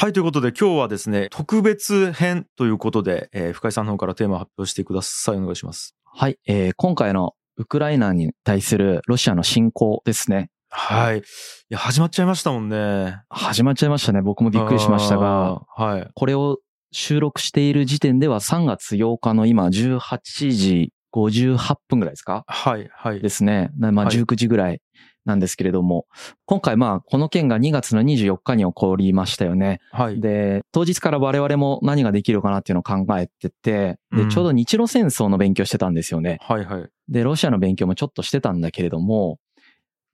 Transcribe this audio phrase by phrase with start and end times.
[0.00, 5.38] はい、ということで今日はですね、特別編ということで、えー深井さんの方からテーマを発表してください。
[5.38, 5.96] お願いします。
[6.04, 10.50] はい、えー今回のウクライナに対するロシアの侵攻ですね。
[10.70, 11.18] はい。
[11.18, 11.22] い
[11.68, 13.22] や、始まっちゃいましたもんね。
[13.28, 14.22] 始まっちゃいましたね。
[14.22, 15.62] 僕もびっくりしましたが。
[15.74, 16.08] はい。
[16.14, 16.58] これを
[16.92, 20.20] 収録している時点では3月8日の今18
[20.52, 22.44] 時58分ぐらいですか？
[22.46, 23.20] はい、はい。
[23.20, 23.72] ですね。
[23.76, 24.80] なまあはい19時ぐらい
[25.28, 26.06] なんですけれども、
[26.46, 29.80] 今回まあこの件が2月の24日に起こりましたよね。
[29.92, 30.20] はい。
[30.20, 36.38] で、当日から我々も何ができるかなっていうのを考えてて、で、うんちょうど日露戦争の勉強してたんですよね。
[36.40, 36.88] はい、はい。
[37.08, 39.38] で、ロシアの勉強もちょっとしてたんだけれども、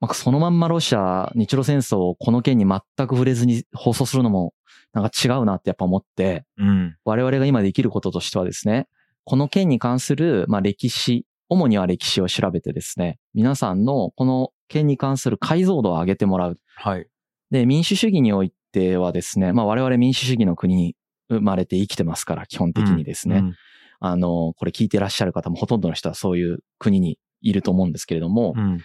[0.01, 4.53] まあ、そのまんまロシア、日露戦争をこの件に全く触れずに放送するのも
[4.93, 6.97] なんか違うなってやっぱ思って、うん。
[7.05, 8.89] 我々が今できることとしてはですね、
[9.25, 16.61] この件に関する、まあ、歴史、主には歴史を調べてですね、皆さんのこの件に関する解像度を上げてもらう。
[16.77, 17.07] はい。
[17.51, 20.97] で、民主主義においてはですね、まあ我々民主主義の国に
[21.29, 23.37] 生まれて生きてますから、基本的にですね。
[23.37, 23.55] うん。
[24.01, 28.81] あの、これ聞いてらっしゃる方もほとんどの人はそういう国にいると思うんですけれども、うん。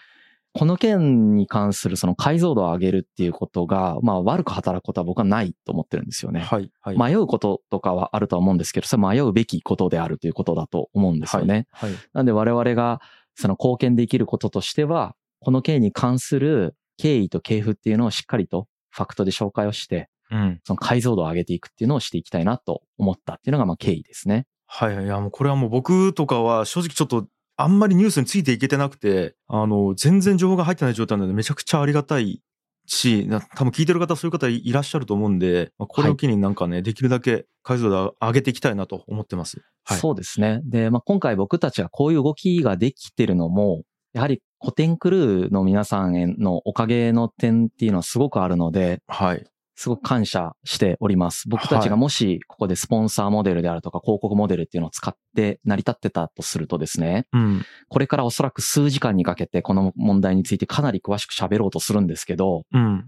[0.53, 6.41] この件に関するその解像度を上げるっていうことが、まあ悪く働くことは僕はないと思ってるんですよね。
[6.41, 6.97] はい、はい。
[6.97, 11.67] 迷うこととかはあるとは思うんですけど、それは迷うべきことであるということだと思うんですよね。
[11.71, 11.91] はい。
[12.13, 12.99] なんで我々が
[13.35, 20.59] その貢献できることとしては、この件に関する経緯と系譜っていうのをしっかりとファクトで紹介をして、うん。
[20.63, 24.45] その解像度を上げていくっていうのをしていきたいなと思ったっていうのがまあ経緯ですね。
[24.67, 25.05] はいはい。
[25.05, 32.41] いや、もうこれはもう僕とかは正直ちょっとあんまりニュースについていけてなくて、あの、全然情報が入ってない状態なのでめちゃくちゃありがたい
[32.85, 39.61] し、な多分聞いてる方そういう方いいらっしゃると思うんで、まあこれを機になんかね、できるだけ解像度を上げていきたいなと思ってます。
[39.83, 39.97] はい。
[39.97, 40.61] そうですね。
[40.65, 49.45] で、まあ、今回僕たちがこういう動きができてるのも、やはり古典クルーの皆さんへのおかげの点っていうのはすごくあるので、はい。
[49.75, 51.47] すごく感謝しております。
[51.47, 57.65] 僕たちがもしここでスポンサーモデルであるとか広告モデルっていうのを使って成り立ってたとするとですね、うん。
[57.87, 63.05] これからおそらく数時間にかけてこの問題についてかなり詳しく喋ろうとするんですけど、うん。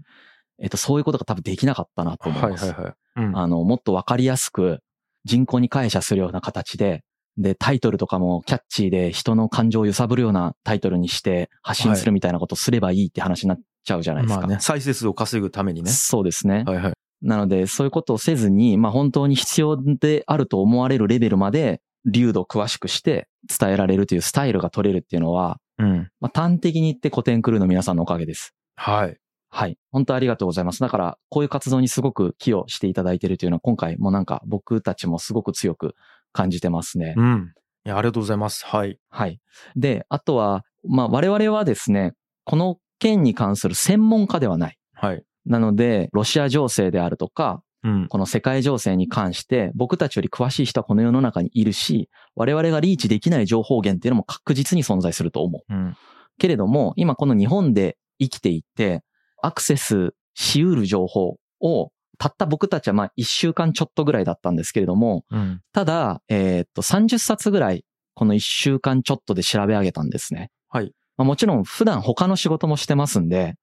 [0.62, 2.64] えっと、そういうことが多分できなかったなと思います。
[2.64, 2.94] はいはいはい。
[3.16, 3.38] うん。
[3.38, 4.78] あの、もっとわかりやすく
[5.26, 7.02] 人口に感謝するような形で、
[7.38, 14.40] で、タイトルとかもキャッチーで人の感情を揺さぶるようなタイトルにして発信するみたいなことをすればいいって話になっちゃうじゃないですか。
[14.40, 15.90] まあね、再生数を稼ぐためにね。
[15.90, 16.64] そうですね。
[16.66, 16.92] はいはい。
[17.22, 26.10] なので、そういうことをせずに、まあ本当に必要であると思われるレベルまで、流度を詳しくして伝えられるというスタイルが取れるっていうのは、うん。
[26.20, 28.54] まあ端的に言って古典クルーの皆さんのおかげです。
[28.74, 29.16] はい。
[29.54, 29.76] はい。
[29.90, 30.80] 本当ありがとうございます。
[30.80, 35.94] だから、こういう活動にすごく寄与していただいているというのは、今回もなんか僕たちもすごく強く
[36.32, 37.14] 感じてますね。
[37.16, 37.52] うん。
[37.84, 38.64] いや、ありがとうございます。
[38.66, 38.98] はい。
[39.08, 39.40] はい。
[39.76, 42.12] で、あとは、まあ我々はですね、
[42.44, 44.78] この件に関する専門家ではない。
[44.94, 45.24] はい。
[45.46, 48.06] なので、ロシア情勢であるとか、うん。
[48.08, 55.74] この世界情勢に関して、僕たちより詳しい人はこの世の中にいるし、我々がリーチできない情報源っていうのも確実に存在すると思う。
[55.74, 55.96] うん。
[56.38, 59.02] けれども、今この日本で生きていて、
[59.42, 61.90] アクセスしうる情報を、
[62.22, 65.60] たった僕たちはまあ一週間ちょっとぐらいだったんですけれども、うん。
[65.72, 67.84] ただ、えーっと、30冊ぐらい、
[68.14, 70.52] この一週間ちょっとで調べ上げたんですね。
[70.68, 70.92] はい。
[71.16, 73.56] まあ、もちろん普段他の仕事もしてますんで、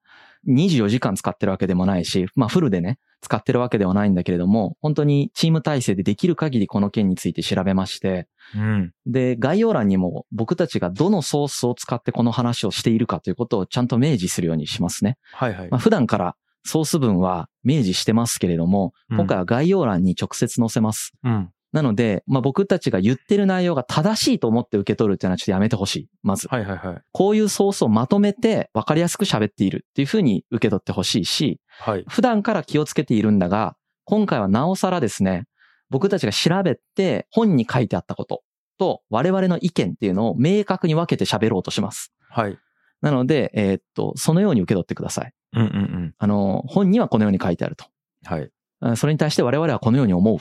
[0.49, 8.91] 24時間使ってるわけでもないし、まあフルでね、使ってるわけではないんだけれども、本当にチーム体制でできる限りこの件について調べまして、うん。
[9.05, 15.17] で、概要欄にも僕たちがどのソースを使ってこの話をしているかということをちゃんと明示するようにしますね。
[15.31, 15.79] はいはいまあ、。
[15.79, 21.13] 普段からソース文は明示してますけれども、うん今回は概要欄に直接載せます。
[21.23, 21.49] うん。
[21.71, 26.09] なので、まあ、僕たちが言ってる内容が正しいと思って受け取るっていうのはちょっとやめてほしい。
[26.23, 26.47] まず。
[26.47, 27.01] はいはいはい。
[27.11, 32.05] こういうソースをまとめて分かりやすく喋っているっていうふうに受け取ってほしいし、はい。
[32.07, 33.75] 普段から気をつけているんだが、
[34.05, 35.45] 今回はなおさらですね、
[35.91, 38.41] 僕たちが調べて本に書いてあったこと
[38.79, 42.11] と我々の意見っていうのを明確に分けて喋ろうとします。
[42.29, 42.57] はい。
[43.01, 45.33] なので、えーっと、そのように受け取ってください。
[45.53, 45.69] うんうんう
[46.07, 46.15] ん。
[46.17, 47.85] あの、本にはこのように書いてあると。
[48.25, 48.49] はい。
[48.81, 50.39] あそれに対して我々はこのように思うっ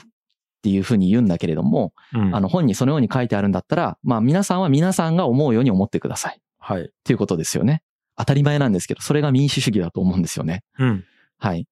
[0.61, 6.37] ていうふうに言うんだけれども、うんあの、本にそのように書いてあるんだったら、まあ皆さんは皆さんが思うように思ってください。
[6.37, 6.91] っはい。
[7.03, 7.81] ていうことですよね。
[8.17, 10.63] 当たり前なんですけど、それが民主主義だと思うんですよね。
[10.77, 11.05] うん。
[11.37, 11.61] はい。
[11.61, 11.65] っ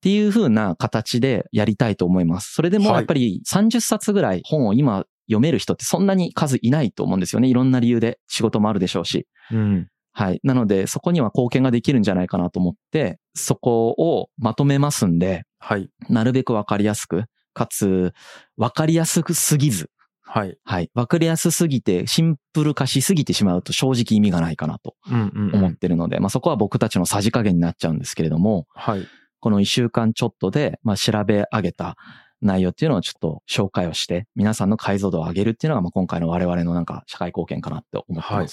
[0.00, 2.52] ていう風な形でやりたいと思います。
[2.52, 7.48] それでもはいやっぱり30冊ぐらい本を今読める人ってそんなに数いないと思うんですよね。
[7.48, 9.26] いろんな理由で仕事もあるでしょうし。
[9.50, 9.88] うん。
[10.16, 10.40] はい。
[10.44, 15.90] なので、そこには貢献ができるんじゃないかなと思って、そこをまとめますんで、はい。
[16.08, 18.14] なるべくわかりやすく、かつ、
[18.56, 19.90] わかりやすくすぎず、
[20.22, 20.56] はい。
[20.64, 20.90] はい。
[20.94, 25.54] わかりやすすぎて、シンプル化しすぎてしまうと正直意味がないかなとうんうんうん。
[25.56, 29.06] 思ってるので、まあそこは僕たちのさじ加減になっちゃうんですけれども、はい。
[29.40, 31.96] この一週間ちょっとで、まあ、調べ上げた
[32.40, 38.34] 内容っていうのをちょっと紹介をして、皆さんの解像度を上げるっていうのが、まあ、今回の我々のなんか社会貢献かなって思ってます。
[38.34, 38.48] はい。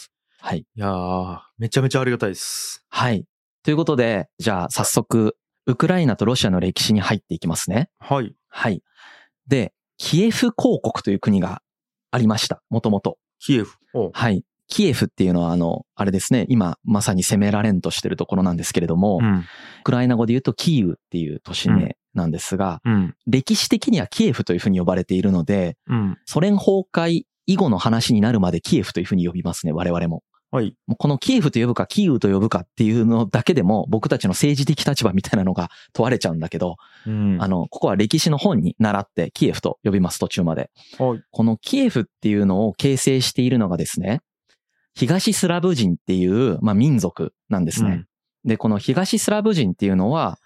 [0.55, 2.83] いやー、めちゃめちゃありがたいです。
[2.89, 3.25] はい。
[3.63, 7.89] ということで、じゃあ早速、ウクライナとロシアの歴史に入っていきますね。
[7.99, 8.35] はい。
[8.49, 8.81] はい。
[9.47, 11.61] で、キエフ公国という国が
[12.09, 12.63] ありました。
[12.69, 13.17] もともと。
[13.39, 13.77] キエフ。
[13.93, 14.43] おはい。
[14.67, 19.39] キエフっていうのは、あの、あれですね、今まさに攻められんとしてるところなんですけれども、うん。
[19.39, 19.44] ウ
[19.83, 23.15] クライナ語で言うとキーウっていう都市名なんですが、うん。
[23.27, 26.17] 歴史的にはキエフというふうに呼ばれているので、うん。
[26.25, 30.23] ソ連崩壊以後の話になるまでキエフというふうに呼びますね、我々も。
[30.51, 30.75] はい。
[30.98, 36.75] このキエフと呼ぶかキーウと呼ぶかっていうのだけでも僕たちの政治的立場みたいなのが 問われちゃうんだけど、
[37.07, 37.38] うん。
[37.42, 40.69] あの、ここは歴史の本に習ってキエフと呼びます、途中まで。
[41.00, 41.21] はい。
[41.31, 44.21] このキエフっていうのを形成しているのがですね、
[44.94, 48.06] 東スラブ人っていう、まあ、民族なんですね。
[48.44, 50.38] で、この東スラブ人っていうのは、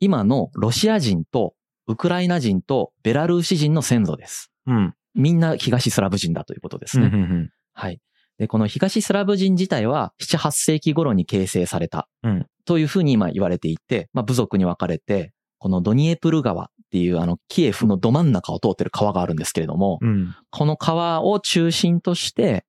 [0.00, 1.54] 今のロシア人と
[1.86, 4.50] ウクライナ人とベラルーシ人の先祖です。
[4.66, 4.94] うん。
[5.14, 7.04] みんな東スラブ人だということですうん。
[7.04, 7.10] ね。
[7.12, 7.50] うん。
[7.74, 8.00] はい。
[8.42, 12.46] で、この東スラブ人自体は7、8世紀頃に形成されたうん。
[12.64, 20.34] というふうに今言われていて、まあ、部族に分かれて、このドニエプル川っていうあのキエフのど真ん中を通ってる川があるんですけれども、うん。
[20.50, 22.64] この川を中心として、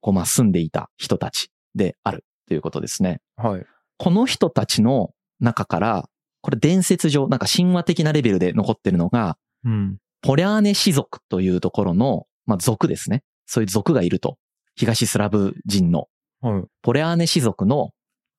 [0.00, 3.20] こうまあ住んでいた人たちであるということですね。
[3.36, 3.66] はい。
[3.98, 5.10] この人たちの
[5.40, 6.08] 中から、
[6.40, 9.98] これ伝説上、なんか神話的なレベルで残ってるのが、うん。
[10.22, 13.24] ポリャーネ氏族というところの、まあ族ですね。
[13.44, 14.38] そういう族がいると。
[14.78, 16.08] 東スラブ人の
[16.40, 16.64] はい。
[16.82, 17.90] ポレアーネ氏族の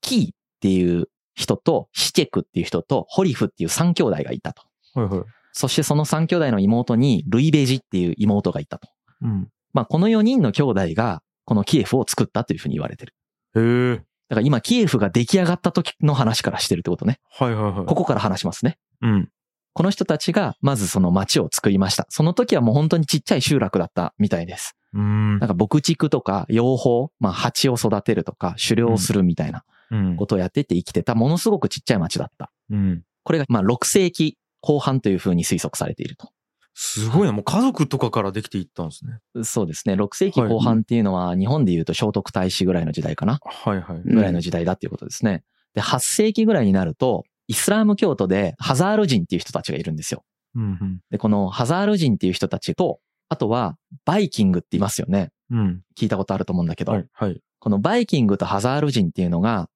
[0.01, 0.29] キーっ
[0.61, 4.63] ていう人とシチェクっていう人とホリフっていう三兄弟がいたと。
[4.93, 5.07] はい。
[5.07, 5.25] はい。
[5.51, 8.89] そしてその三兄弟の妹にルイベジっていう妹がいたと。
[9.21, 9.49] うん。
[9.73, 13.13] まあこの4人の兄弟がこのキエフを作ったというふうに言われてる。
[13.55, 13.95] へえ。
[14.29, 17.19] だから今キエフが出来上がった時の話からしてるってことね。
[17.31, 17.85] はいはいはい。
[17.85, 18.77] ここから話しますね。
[19.01, 19.29] うん。
[19.79, 22.05] この人たちがまずその町を作りました。
[22.09, 24.75] その時はもう本当にちっちゃい集落だったみたいです。
[24.93, 25.47] うんなん。
[25.47, 32.51] か牧畜とか養蜂、まあ蜂を育てるとか狩猟をするみたいなうんことをやってて生きてたものすごくちっちゃい町だった。
[32.69, 33.03] うん。
[33.23, 36.29] これがまあ6世紀後半というふうに推測されていると。
[36.73, 37.31] すごいな。
[37.31, 39.45] もう家族とかからできていったんですね。
[39.45, 39.93] そうですね。
[39.93, 43.39] 6世紀後半っていうのは日本で言うと聖徳太子ぐらいの時代かな？
[43.45, 44.01] はいはい。
[44.03, 45.45] ぐらいの時代だっていうことですね。
[45.73, 50.23] で、8世紀ぐらいになると、イスラーム教徒でハザール人っていう人たちがいるんですよ。
[50.55, 50.99] うん。
[51.09, 53.75] で、このハザール人っていう人たちと、あとは
[54.05, 55.31] バイキングって言いますよね。
[55.49, 55.81] うん。
[55.97, 57.05] 聞いたことあると思うんだけど、はい。
[57.11, 57.41] はい。
[57.59, 59.67] このバイキングとハザール人っていうのが、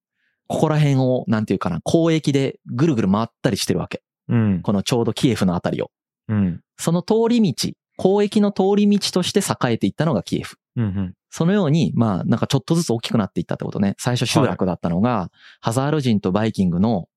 [0.48, 4.04] ここら辺を、なんていうかな、交易でぐるぐる回ったりしてるわけ。
[4.30, 4.62] うん。
[4.62, 5.90] このちょうどキエフのあたりを。
[6.28, 6.62] うん。
[6.78, 10.58] その通り道、交易の通り道として栄えていったのがキエフ。
[10.76, 11.14] うん。
[11.30, 13.96] そのように、まあ、なんかちょっとずつ大きくなっていったってことね。
[13.98, 15.32] 最初集落だったのが、
[15.62, 17.08] ハザール人とバイキングの、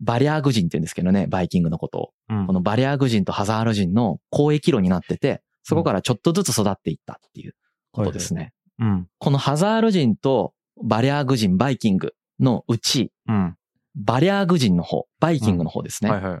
[0.00, 2.10] バリアーグ人って言うんですけどね、バイキングのことを。
[2.28, 2.46] うん。
[2.46, 7.54] このバリアーグ人とハザール人の交易路になってて、そこからちょっとずつ育っていったっていう
[7.92, 8.52] ことですね。
[8.78, 9.08] うん。
[9.18, 10.52] このハザール人と
[10.82, 13.56] バリアーグ人、バイキングのうち、うん。
[13.94, 16.10] バリアーグ人の方、バイキングの方ですね。
[16.10, 16.40] はいはい。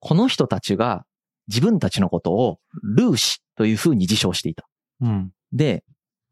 [0.00, 1.04] この人たちが
[1.48, 4.66] 自分たちのことをルーシという風に自称していた。
[5.00, 5.30] うん。
[5.52, 5.84] で、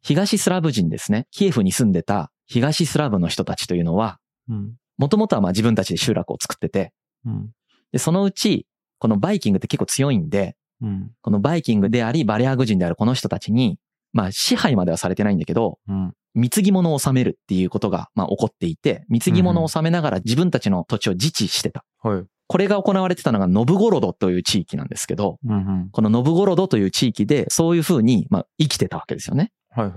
[0.02, 1.26] 東スラブ人ですね。
[1.30, 4.18] キエフに住んでた東スラブの人たちというのは、
[4.48, 4.74] うん。
[4.96, 6.92] もともとはまあ自分たちで集落を作ってて、
[7.24, 7.50] うん。
[7.92, 8.66] で、そのうち、
[8.98, 11.10] このバイキングって結構強いんで、うん。
[11.22, 13.78] このバイキングであり、バリアーグ人であるこの人たちに、
[14.12, 16.12] まあ支配まではされてないんだけど、うん。
[16.34, 21.84] 貢ぎ物を納めるっていうことが、まあ起こっていて、貢ぎ物を納めながら自分たちの土地を自治してた。
[22.02, 22.24] はい。
[22.46, 25.88] これが行われてたのがノブゴロドという地域なんですけど、うん。
[25.92, 29.52] このノブゴロドという地域でそういう風に、まあ生きてたわけですよね。
[29.70, 29.94] はいはい。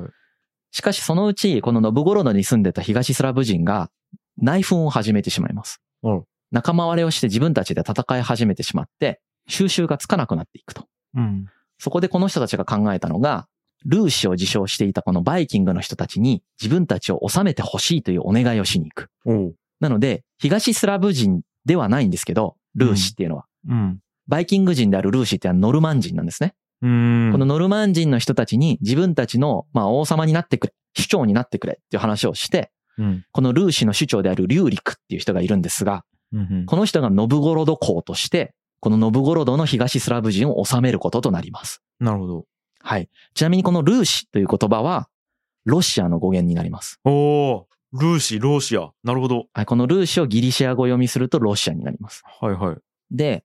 [0.72, 3.90] しかしそのうち、このノブゴロドに住んでた東スラブ人が
[4.38, 6.24] 内紛を始めてしまいますうん。
[6.52, 10.86] 仲間割れをして自分たちで戦い始めてしまって、収拾がつかなくなっていくと。
[11.16, 11.46] うん。
[11.78, 13.48] そこでこの人たちが考えたのが、
[13.86, 19.10] ルーシを自称していたこのバイキングの人たちに自分たちを治めてほしいというお願いをしに行く。
[19.80, 23.46] なので、東スラブ人ではないんですけど、ルーシっていうのは。
[23.70, 24.00] うん。
[24.28, 26.54] バイキング人であるルーシっていうのはノルマン人なんですね。
[26.82, 27.30] うん。
[27.32, 33.26] このノルマン人の人たちに自分たちの、まあ、王様になってくれ、首長になってくれっていう話をして、うん。
[33.32, 36.66] このルーシの首長であるリューリクっていう人がいるんですが、うん。
[36.66, 41.82] この人がノブゴロド公として、このノブゴロドの東スラブ人を治めることとなります。
[42.00, 42.46] なるほど。
[42.80, 43.10] はい。
[43.34, 45.10] ちなみにこのルーシという言葉は、
[45.66, 47.00] ロシアの語源になります。
[47.04, 47.68] おお。
[47.94, 48.90] ルーシー、ローシア。
[49.04, 49.48] なるほど。
[49.54, 49.66] はい。
[49.66, 52.24] このルーシをギリシア語読みするとロシアになります。
[52.40, 52.78] はいはい。
[53.12, 53.44] で、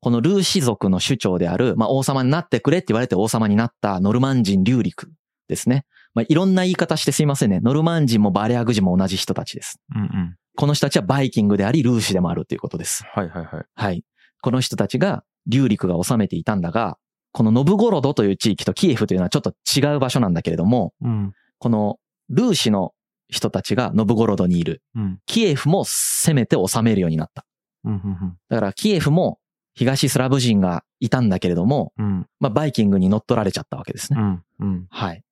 [0.00, 5.12] このルーシ族の首長である、まあ、王様になってくれって言われて王様になったノルマン人リューリク
[5.48, 5.84] ですね。
[6.14, 7.60] まあ、いろんな言い方してすいませんね。
[7.60, 9.80] ノルマン人もバリアグ人も同じ人たちです。
[9.94, 10.36] うんうん。
[10.56, 13.04] この人たちはバイキングであり、ルーシでもあるということです。
[13.12, 13.64] はいはいはい。
[13.74, 14.04] はい。
[14.42, 16.98] この人たちが、リューリクが治めていたんだが、
[17.32, 21.32] このノブゴロドという地域とキエフというのはちょっと違う場所なんだけれども、うん。
[21.58, 22.92] このルーシの
[23.28, 24.82] 人たちがノブゴロドにいる。
[24.94, 25.18] うん。
[25.26, 27.46] キエフも攻めて治めるようになった。
[27.84, 27.92] うん。
[27.92, 28.38] うん。
[28.50, 29.38] だからキエフも
[29.74, 32.26] 東スラブ人がいたんだけれども、うん。
[32.38, 34.20] まあ、バイキングに乗っ取られちゃったわけですね。
[34.20, 34.42] うん。
[34.60, 34.86] うん。
[34.90, 35.22] はい。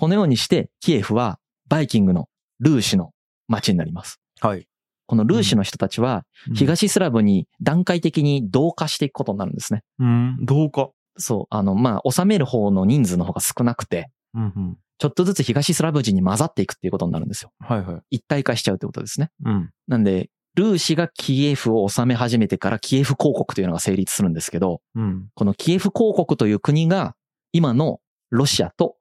[0.00, 1.38] このようにして、キエフは
[1.68, 3.10] バイキングのルーシの
[3.48, 4.18] 町になります。
[4.40, 4.66] はい。
[5.04, 9.82] このルーシの人たちは、東スラブに段階的に同化していくことになるんですね。
[9.98, 10.38] うん。
[10.40, 10.88] どうか。
[11.18, 14.42] そう、あの、まあ、治める方の人数の方が少なくて、うん。
[14.42, 14.78] うん。
[14.96, 17.52] ちょっとずつ東スラブ人に混ざっていくっていうことになるんですよ。
[17.58, 18.16] はいはい。
[18.16, 19.30] 一体化しちゃうってことですね。
[19.44, 19.70] うん。
[19.86, 25.28] なんで、ルーシがキエフを治め始めてからキエフ公国というのが成立するんですけど、うん。
[25.34, 27.14] このキエフ公国という国が
[27.52, 28.96] 今のロシアと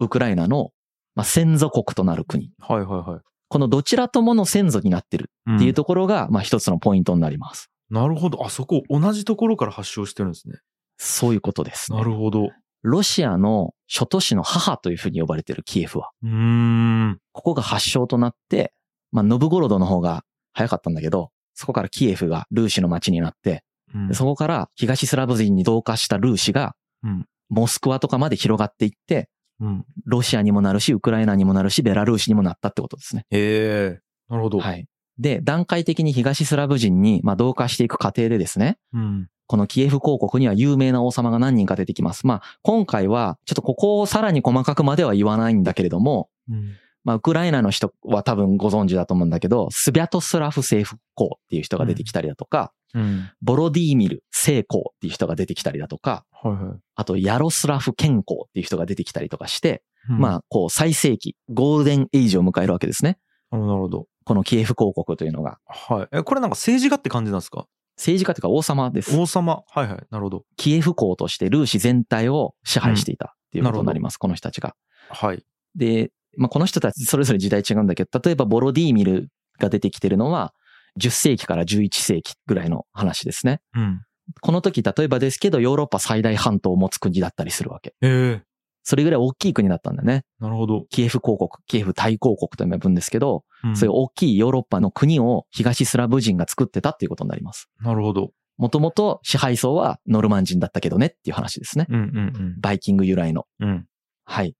[0.00, 0.70] ウクライナの、
[1.14, 2.52] まあ、先祖国となる国。
[2.58, 3.20] はいはいはい。
[3.48, 7.70] このどちらともの先祖になってるうんっていうところが、まあ一つのポイントになります。
[7.90, 8.44] なるほど。
[8.44, 10.56] あそこ同じところから発祥してるんですね。
[10.96, 11.98] そういうことです、ね。
[11.98, 12.50] なるほど。
[12.82, 16.10] ロシアの諸都市の母というふうに呼ばれているキエフは。
[16.22, 17.18] うーん。
[17.32, 18.72] ここが発祥となって、
[19.12, 23.62] まあノブゴロドの方が早かったんだけど、そこからキエフがルーシの町になって、
[23.94, 26.74] うんでそこから東スラブ人に同化したルーシが
[27.04, 29.28] うん、モスクワとかまで広がっていって、
[29.60, 29.84] うん。
[30.04, 33.26] ロシアにもなるし、ウクライナにもなるし、ベラルーシにもなったってことですね。
[33.30, 34.00] へえ。
[34.28, 34.58] なるほど。
[34.58, 34.86] はい。
[35.18, 39.28] で、段階的に東スラブ人に、まあ、同化していく過程でですね、うん。
[39.46, 42.26] このキエフ公国には有名な王様が何人か出てきます。
[42.26, 46.72] まあ、今回は、ちょっとここをさらに細かくまでは言わないんだけれども、うん。
[47.04, 53.30] まあ、ウクライナの人は多分ご存知だと思うんだけど、スビャトスラフ政府公っていう人が出てきたりだとか、うん。
[53.42, 56.78] ボロディーミル聖公っていう人が出てきたりだとか、はいはい。
[56.94, 60.34] あとヤロスラフ健公っていう人が出てきたりとかして、まあ。
[60.36, 63.18] あ、こう、最盛期、ゴールデンエイジを迎えるわけですね。
[63.50, 64.06] なるほど。
[64.24, 65.58] このキエフ公国というのが。
[65.66, 66.16] はい。
[66.16, 67.66] え、これなんか政治家って感じなんですか？
[67.96, 69.16] 政治家というか王様です。
[69.16, 69.62] 王様？
[69.68, 70.06] はいはい。
[70.10, 70.44] なるほど。
[70.56, 74.74] キエフ公としてルーシ全体を支配していたっていうことになります、この人たちが。
[75.10, 75.44] はい。
[75.76, 80.52] で、まあ、この人たちそれぞれ時代違うんだけど、例えばボロディーミルが出てきてるのは、
[81.00, 83.60] 10世紀から11世紀ぐらいの話ですね。
[83.74, 84.02] うん。
[84.40, 87.90] この時、例えばですけど、ヨーロッパ最大半島を持つ国だったりするわけ。
[87.90, 88.42] へえ。
[88.84, 90.24] それぐらい大きい国だったんだね。
[90.38, 90.84] なるほど。
[90.90, 97.70] キエフ公国、キエフ大公国と呼ぶんですけど、うんそういう大きいヨーロッパの国を東スラブ人が作ってたっていうことになります。
[97.80, 98.32] なるほど。
[98.58, 101.86] もともと支配層はノルマン人だったけどねっていう話ですね。
[101.88, 103.46] うんうんバイキング由来の。
[103.58, 103.68] うん。
[103.68, 103.86] うん。
[104.26, 104.54] はい。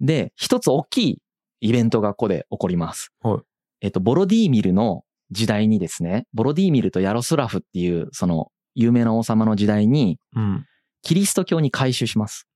[0.00, 1.18] で、一つ大きい
[1.60, 3.12] イベントがここで起こります。
[3.22, 3.40] はい
[3.80, 10.64] えっと、ボロディーミルの時代にですね、ボロディーミルとヤロスラフっていう、その、有名な王様の時代に、うん。
[11.02, 12.46] キリスト教に改宗します。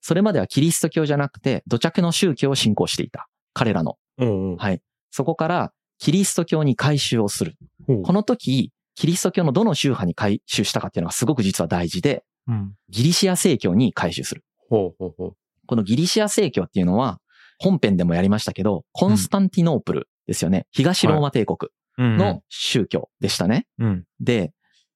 [0.00, 3.28] それまではキリスト教じゃなくて、土着の宗教を信仰していた。
[3.54, 3.96] 彼らの。
[4.18, 4.80] おうおうはい。
[5.10, 7.54] そこから、キリスト教に改宗をする。
[7.86, 12.74] この時、キリスト教のどの宗派に改宗したかっていうのがすごく実は大事で、うん。
[12.88, 14.44] ギリシア正教に改宗する。
[14.68, 15.36] ほうほうほう。
[15.72, 17.18] このギリシア正教っていうのは、
[17.58, 20.66] 本編でもやりましたけど、コンスタンティノープルですよね。
[20.70, 23.66] 東ローマ帝国うんの宗教でしたね。
[23.78, 24.04] うん。
[24.20, 24.52] で、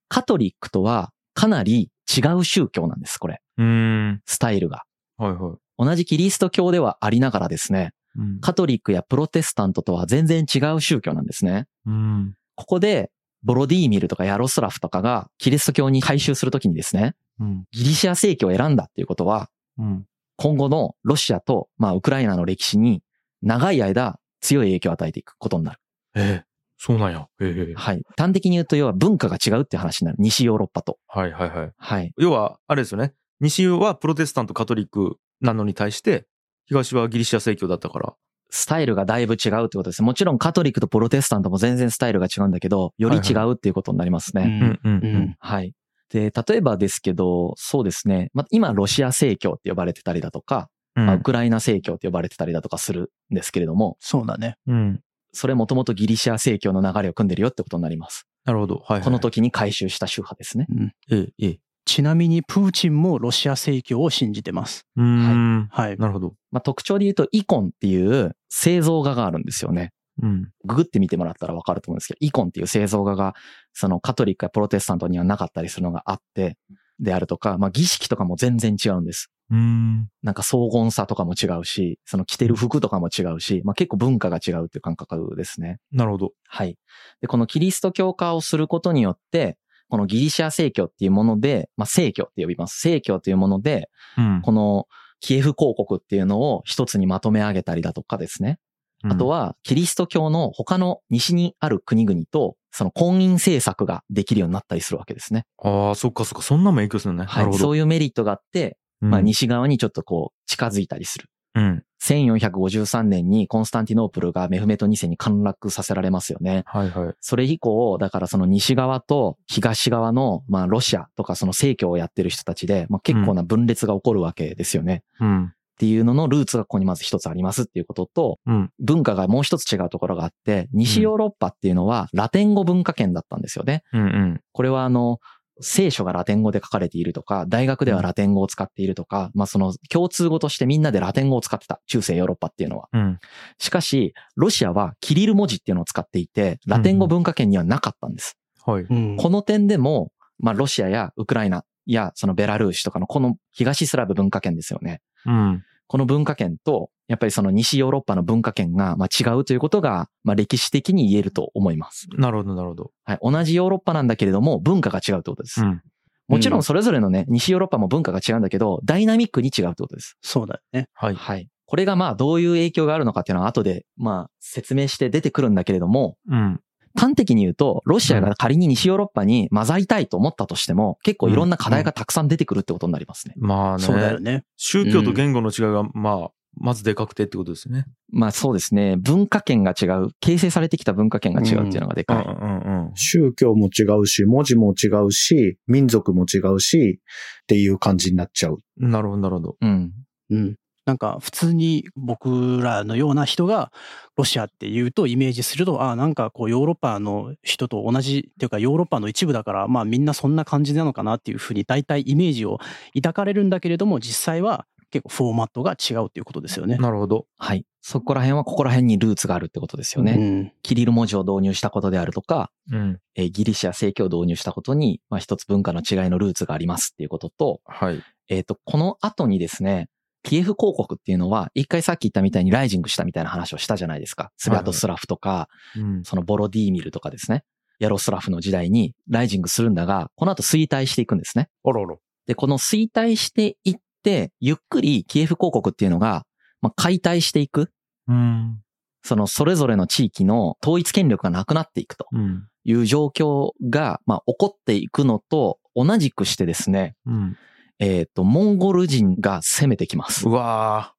[0.09, 3.41] カトリックとはかなり違う宗教なんです、これ。
[3.57, 4.21] うん。
[4.27, 4.83] スタイルが。
[5.17, 5.57] はいはい。
[5.79, 8.41] 同じキリスト教ではありながらですね、うん。
[8.41, 11.69] カトリックやプロテスタントとは全然違う宗教なんですね。
[11.87, 12.35] うん。
[12.55, 13.11] ここで、
[13.43, 17.65] ボロディーミルとかヤロスラフとかがキリスト教に改宗するときにですね、うん。
[17.71, 20.07] ギリシア正教を選んだっていうことは、うん。
[20.37, 23.03] 今後のロシアと、まあ、ウクライナの歴史に
[23.43, 25.79] 長い間強い影響を与えていくことになる。
[26.15, 26.47] ええ。
[26.79, 27.27] そうなんや。
[27.41, 27.75] ええ。
[27.75, 28.03] はい。
[28.19, 30.17] 端的に言うと、要は文化が違うっていう話になる。
[30.21, 30.99] 西ヨーロッパと。
[31.07, 31.73] はいはいはい。
[31.77, 32.13] はい。
[32.19, 33.15] 要は、あれですよね。
[33.41, 36.27] 西はプロテスタント、カトリックなのに対して、
[36.67, 38.15] 東はギリシア正教だったから。
[38.51, 40.03] スタイルがだいぶ違うってことです。
[40.03, 44.43] もちろんカトリックとプロテスタントも全然スタイルが違うんだけど、より違うっていうことになりますね。
[44.85, 45.73] うんうんうんはい。
[46.11, 48.31] で、例えばですけど、そうですね。
[48.33, 51.07] まあ、今、ロシア正教って呼ばれてたりだとか、うん。
[51.07, 54.57] まあ、ウクライナ正教って呼ばれてたりだとかするんですけれども、そうだね。
[54.67, 55.01] うん。
[55.33, 58.27] それもともとギリシア正教の流れを組んでるよってことになります。
[58.45, 58.77] なるほど。
[58.77, 59.03] はい、はい。
[59.03, 59.19] この。
[59.19, 60.67] 時に改宗した宗派ですね。
[60.71, 61.59] うんええ、ええ。
[61.85, 64.87] ちなみに、プーチンもロシア正教を信じてます。
[64.97, 65.69] うーん。
[65.71, 65.97] はい。
[65.97, 66.35] なるほど。
[66.51, 69.93] まあ、特徴で言うと、イコンっていう製造画があるんですよね。
[70.23, 70.51] うん。
[70.65, 73.35] ググってみてもらったらわかると思うんですけど、イコンっていう製造画が、
[73.73, 76.57] そのカトリックやプロテスタントにはなかったりするのがあって、
[76.99, 79.31] であるとか、まあ、儀式とかも全然違うんです。
[79.51, 80.09] うーん。
[80.23, 85.79] なんか荘厳さとかも違うし、その着てる服とかも違うし、まあ、結構文化が違うっていう感覚ですね。
[85.93, 86.33] なるほど。
[86.49, 86.79] はい。
[87.21, 89.59] で、このキリスト教化をすることによって、
[89.89, 92.81] このギリシア正教っていうもので、まあ、正教って呼びます。
[92.81, 94.43] 正教というもので、うん。
[94.43, 94.87] この
[95.21, 98.59] キエフ公国っていうのを一つにまとめ上げたりだとかですね。
[99.05, 105.47] あとは、キリスト教の他の西にある国々と、その婚姻政策ができるようになったりするわけですね。
[105.63, 106.43] ああ、そっかそっか。
[106.43, 107.27] そんなも影響するのね。
[107.27, 107.47] は。
[107.47, 107.55] ない。
[107.55, 111.29] そういうメリットがあって、うんまあ西側にちょっとこう近づいたりする。
[111.55, 111.83] うん。
[112.03, 116.65] 1453年にコンスタンティノープルがメフメト2世に陥落させられますよね。
[116.67, 117.15] はいはい。
[117.21, 125.03] それ以降、だからその西側と東側の、まあロシアとかその正教をやってる人たちで、まあ結構な分裂が起こるわけですよね。
[125.19, 125.55] うん。
[125.77, 128.71] っていうののルーツがここにまず一つありますっていうことと、うん。
[128.79, 133.83] 文化がもう一つ違うところがあって、西ヨーロッパっていうのはラテン語文化圏だったんですよね。
[133.93, 134.41] うんうん。
[134.53, 135.19] これはあの、
[135.61, 141.83] 聖書がラテン語で書かれているとか、大学ではラテン語を使っているとか、まあその共通語としてみんなでラテン語を使ってた。
[141.87, 142.89] 中世ヨーロッパっていうのは。
[142.95, 143.19] うん。
[143.59, 148.39] しかし、ロシアはキリル文字っていうのを使っていて、ラテン語文化圏にはなかったんです。
[148.65, 148.83] はい。
[148.83, 155.01] うんこの点でも、まあロシアやウクライナやそのベラルーシとかのこの東スラブ文化圏ですよね。
[155.27, 155.65] うん。
[155.89, 162.09] この文化圏と、やっぱりその西ヨーロッパの文化圏がまあ違うということが、まあ歴史的に言えると思います。
[162.17, 162.91] なるほど、なるほど。
[163.05, 163.19] はい。
[163.23, 165.63] 同じヨーロッパなんだけれども、文化が違うということです。
[165.63, 165.83] うん。
[166.29, 170.17] もちろんそれぞれのね、西ヨーロッパも文化が違うんだけど、ダイナミックに違うってことです。
[170.23, 170.89] そうだよね。
[170.93, 171.15] はい。
[171.15, 171.49] はい。
[171.67, 176.61] これがまあどういう影響があるのかっていうのは後でまあ説明して出てくるんだけれども、うん。
[176.97, 183.35] 端的に言うと、ロシアが仮に西ヨーロッパに混ざりたいと思ったとしても、結構いろんな課題がたくさん出てくるってことになりますね。
[183.37, 183.85] まあね。
[183.85, 184.45] そうだよね。
[184.57, 187.85] 宗教と言語の違いが、まあ、まずでかくてってことですね。
[188.11, 188.97] まあそうですね。
[188.97, 190.09] 文化圏が違う。
[190.21, 192.25] 形成されてきた文化圏が違うっていうのがでうんかい。
[192.25, 192.93] うんうん。
[192.95, 197.01] 宗教も違うし、文字も違うし、民族も違うし、
[197.43, 198.63] っていう感じになっちゃう。
[198.79, 199.57] なるほど、なるほど。
[199.61, 199.93] うん。
[200.31, 200.57] うん。
[200.87, 203.73] なんか普通に僕らのような人が
[204.17, 212.59] ロシアって言うとイメージすると、ああ、なんかこうヨーロッパの人と同じっていうかヨーロッパの一部だから、まあみんなそんな感じなのかなっていうふうに大体イメージを
[212.95, 216.77] 抱かれるんだけれども、実際は結構フォーマットが違うっていうことですよね。
[216.77, 217.27] なるほど。
[217.37, 217.67] はい。
[217.83, 220.13] そこら辺はここら辺にルーツがあるってことですよね。
[220.13, 220.53] うん。
[220.63, 223.01] キリル文字を導入したことであるとか、うん。
[223.15, 228.03] えーギリシャ正教を導入したことに、まあ一つ文化の違いのルーツがありますっていうことと、はい。
[228.29, 229.89] えっ、と、この後にですね、
[230.27, 234.33] キエフ公国っていうのは、一回さっき言ったみたいにライジングしたみたいな話をしたじゃないですか。
[234.37, 236.03] スビャトスラフとか、うん。
[236.05, 237.45] そのボロディーミルとかですね。
[237.79, 241.49] ヤロスラフの時代にライジングするんだが、この後衰退していくんですね。
[241.63, 241.95] あらあら。
[242.27, 246.25] で、この衰退していって、ゆっくりキエフ公国っていうのが、
[246.61, 247.71] まあ、解体していく。
[248.09, 248.61] うん。
[249.05, 252.49] そのそれぞれの地域の統一権力がなくなっていくとうん。
[252.65, 257.37] いう状況が、まあ、起こっていくのと同じくしてですね、うん。
[257.79, 260.33] えっ、と、モンゴル人が攻めてきますう。
[260.33, 260.95] わ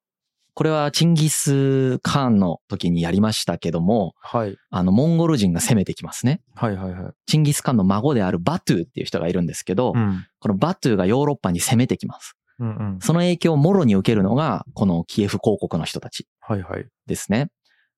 [0.54, 4.56] これはチンギス・カーンの時にやりましたけども、ーはい。
[4.70, 6.40] あの、モンゴル人が攻めてきますね。
[6.56, 7.12] はいはいはい。
[7.26, 10.26] チンギス・カーンの孫であるバトゥーっていう人がいるんですけど、うん。
[10.40, 12.34] このバトゥーがヨーロッパに攻めてきます。
[12.58, 12.98] うんうん。
[13.00, 16.86] その影響をもろに受けるのが、このキエフ公国の人たちはいはい。
[17.06, 17.50] ですね。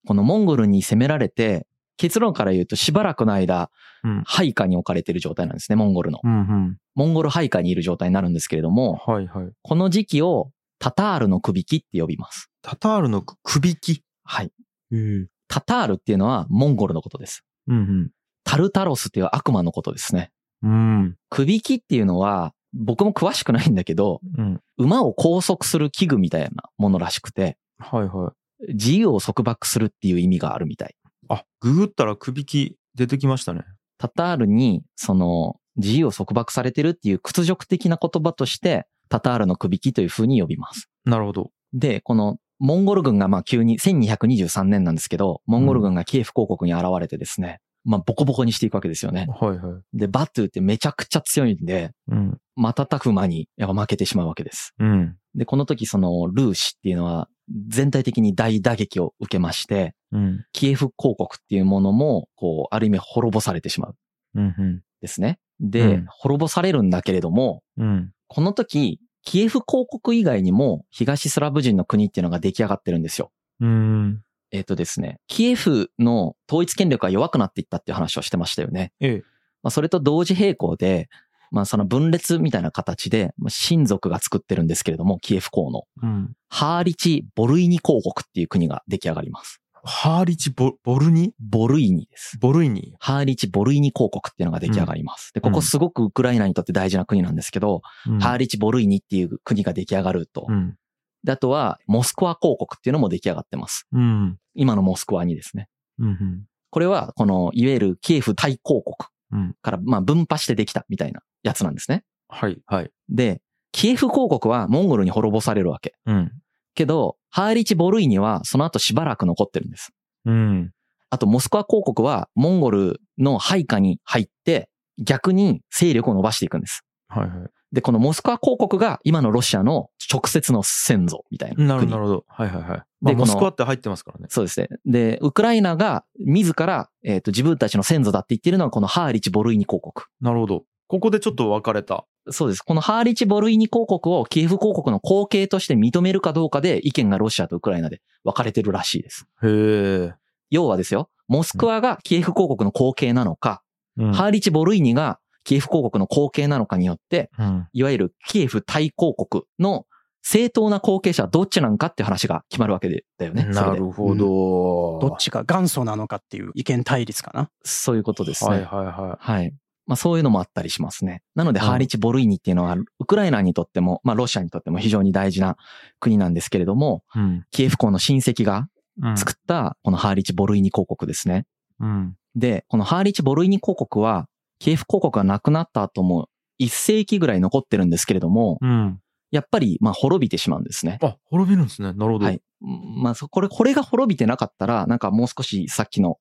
[0.07, 1.67] このモンゴルに攻められて、
[2.01, 3.71] 結論から言うとしばらくの間、
[4.03, 4.23] うん。
[4.25, 6.21] 配下に置かれている状態なんですね、モンゴルの。
[6.25, 6.79] うんうん。
[6.95, 9.53] モンゴル配下にいる状態になるんですけれども、はいはい。
[9.63, 12.51] この時期をタタールの首切って呼びます。
[12.63, 14.03] タタールの首き？
[14.25, 14.53] はい。
[14.91, 15.29] うん。
[15.47, 17.45] タタールっていうのはモンゴルのことです。
[17.69, 18.11] うん
[18.45, 20.33] タルタロスっていう悪魔のことですね。
[20.63, 20.71] うん。
[20.71, 21.17] うん。
[21.29, 24.61] 首切っていうのは、僕も詳しくないんだけど、うん。
[24.79, 28.33] 馬を拘束する器具みたいなものらしくて、はいは
[28.69, 28.73] い。
[28.73, 30.95] 自由を束縛するっていう意味があるみたい。
[31.31, 33.63] あ、ググったら首き出てきましたね。
[33.99, 40.91] タタールに、その、自由を束縛されてるっていう屈辱的な言葉として、タタールの首切という風に呼びます。
[41.05, 41.51] なるほど。
[41.73, 49.27] で、この、モンゴル軍がまあ急に、1223年なんですけど、モンゴル軍がキエフ公国に現れてですね、まあボコボコにしていくわけですよね。
[49.41, 49.99] はいはい。
[49.99, 52.39] で、バトゥーってめちゃくちゃ強いんで、うん。
[52.57, 54.75] 瞬く間にやっぱ負けてしまうわけです。
[54.79, 55.17] うん。
[55.35, 57.29] で、この時そのルーシっていうのは
[57.69, 60.45] 全体的に大打撃を受けまして、うん。
[60.53, 63.97] キエフ公国っていうものも、こう、ある意味滅ぼされてしまう。
[64.35, 64.55] うん。
[64.59, 64.81] うん。
[65.01, 65.39] ですね。
[65.61, 68.13] で、うん滅ぼされるんだけれども、うん。
[68.29, 73.31] この時、キエフ公国以外にも東スラブ人の国っていうのが出来上がってるんですよ。
[73.61, 74.23] うん。
[74.53, 78.93] えっ、とですね、キエフの統一権力が弱くなっていったっていう話をしてましたよね。
[79.01, 79.23] ええ。
[79.63, 81.09] まあ、それと同時並行で、
[81.51, 85.85] まあ、その分裂みたいな形で、まあ親族が作ってるんですけれども、キエフ公の。
[86.03, 86.33] うん。
[86.49, 89.61] ハーリチ・ボルイニ公国っていう国が出来上がります。
[89.83, 91.33] ハーリチボ、ボルニ？
[91.41, 92.39] ボルイニです。
[92.39, 92.95] ボルイニ。
[93.01, 95.33] ハーリチ・ボルイニ公国っていうのが出来上がります。
[95.33, 100.47] で、ここすごくウクライナにとって大事な国なんですけど、うんハーリチ・ボルイニっていう国が出来上がると。
[100.49, 100.77] うん。
[101.25, 103.87] で、あとは、モスクワ公国っていうのも出来上がってます。
[103.93, 104.39] うん。
[104.55, 105.69] 今のモスクワにですね。
[105.99, 106.45] うん。
[106.71, 108.95] これは、この、いわゆるキエフ大公国
[109.33, 112.05] うんから、まあ、分派してできたみたいなやつなんですね。
[112.29, 112.59] はい。
[112.67, 112.91] はい。
[113.09, 113.41] で、
[113.73, 115.95] キエフ公国はモンゴルに滅ぼされるわけ。
[116.07, 116.33] うん。
[116.75, 119.91] けど、ハーリチ・ボルイニはその後しばらく残ってるんです。
[120.25, 120.73] うん。
[121.11, 126.85] あと、モスクワ公国はモンゴルの配下に入って、逆に勢力を伸ばしていくんです。
[127.09, 127.51] はいはい。
[127.73, 131.69] で、このモスクワ公国が今のロシアの直接の先祖みたいな国。
[131.69, 132.25] なるほど、なるほど。
[132.27, 132.83] はいはいはい。
[133.01, 134.27] まあ、でモスクワって入ってますからね。
[134.29, 134.69] そうですね。
[134.85, 140.05] で、ウクライナが自ら、えっ、と、自分たちの先祖だって言ってるのはこのハーリチ・ボルイニ公国。
[140.21, 140.65] なるほど。
[140.89, 142.05] ここでちょっと分かれた。
[142.31, 142.63] そうです。
[142.63, 149.27] このハーリチ・ボルイニ公国をキエフ公国の後継として認めるかどうかで意見がロシアとウクライナで分かれてるらしいです。
[149.43, 150.15] へえ。
[150.51, 153.63] 要はですよ、モスクワがキエフ公国の後継なのか、
[153.97, 154.13] うん。
[154.13, 157.69] ハーリチ・ボルイニがキエフ公国の後継なのかによって、うん。
[157.73, 159.87] いわゆるキエフ対公国の
[160.23, 163.45] 正当な後継者はどっちなんかっていう話が決まるわけでだよね。
[163.45, 165.09] なるほど。
[165.09, 167.51] どっちが元祖なのかっていう意見対立かな。
[167.65, 168.51] そういうことですね。
[168.51, 169.55] はいはいははい。
[169.87, 171.23] まあそういうのもあったりしますね。
[171.35, 175.57] なので、うんハーリチ・ボルイニっていうのは、ウクライナにとっても、まあロシアにとっても非常に大事な
[175.99, 177.19] 国なんですけれども、い。
[177.19, 177.45] うん。
[177.51, 178.69] キエフ公の親戚が
[179.03, 181.47] うん作ったこのハーリチ・ボルイニ公国ですね。
[181.81, 182.15] うん。
[182.37, 184.27] で、このハーリチ・ボルイニ公国は、
[184.61, 186.29] キエフ公国がなくなった後も
[186.61, 189.01] 1世紀ぐらい残ってるんですけれども、うん。
[189.33, 190.99] やっぱりまあ滅びてしまうんですね。
[191.03, 191.93] あ、滅びるんですね。
[191.95, 192.27] なるほど。
[192.27, 192.43] はい。
[192.61, 196.19] まあ、そこれ、これが滅びてなかったら、なんかもう少しさっきの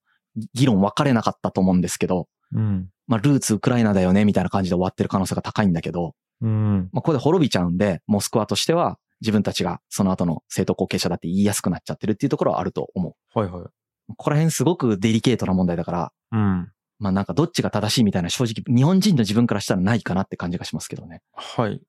[0.54, 2.90] 議論分かれなかったと思うんですけど、うん。
[3.08, 6.90] まあ、ルーツウクライナだよね、みたいな感じで終わってる可能性が高いんだけど、うん。
[6.94, 13.40] まあ、ここで滅びちゃうんで、モスクワとしては自分たちがその後の正当後継者だって言いやすくなっちゃってるっていうところはあると思う。
[13.40, 13.64] はいはい。
[13.64, 13.72] こ
[14.16, 16.72] こら辺すごくデリケートな問題だから、うん。
[17.00, 21.22] まあなんかどっちが正しいみたいな正直日本人の自分からしたらないかなって感じがしますけどね。
[21.34, 21.82] はい。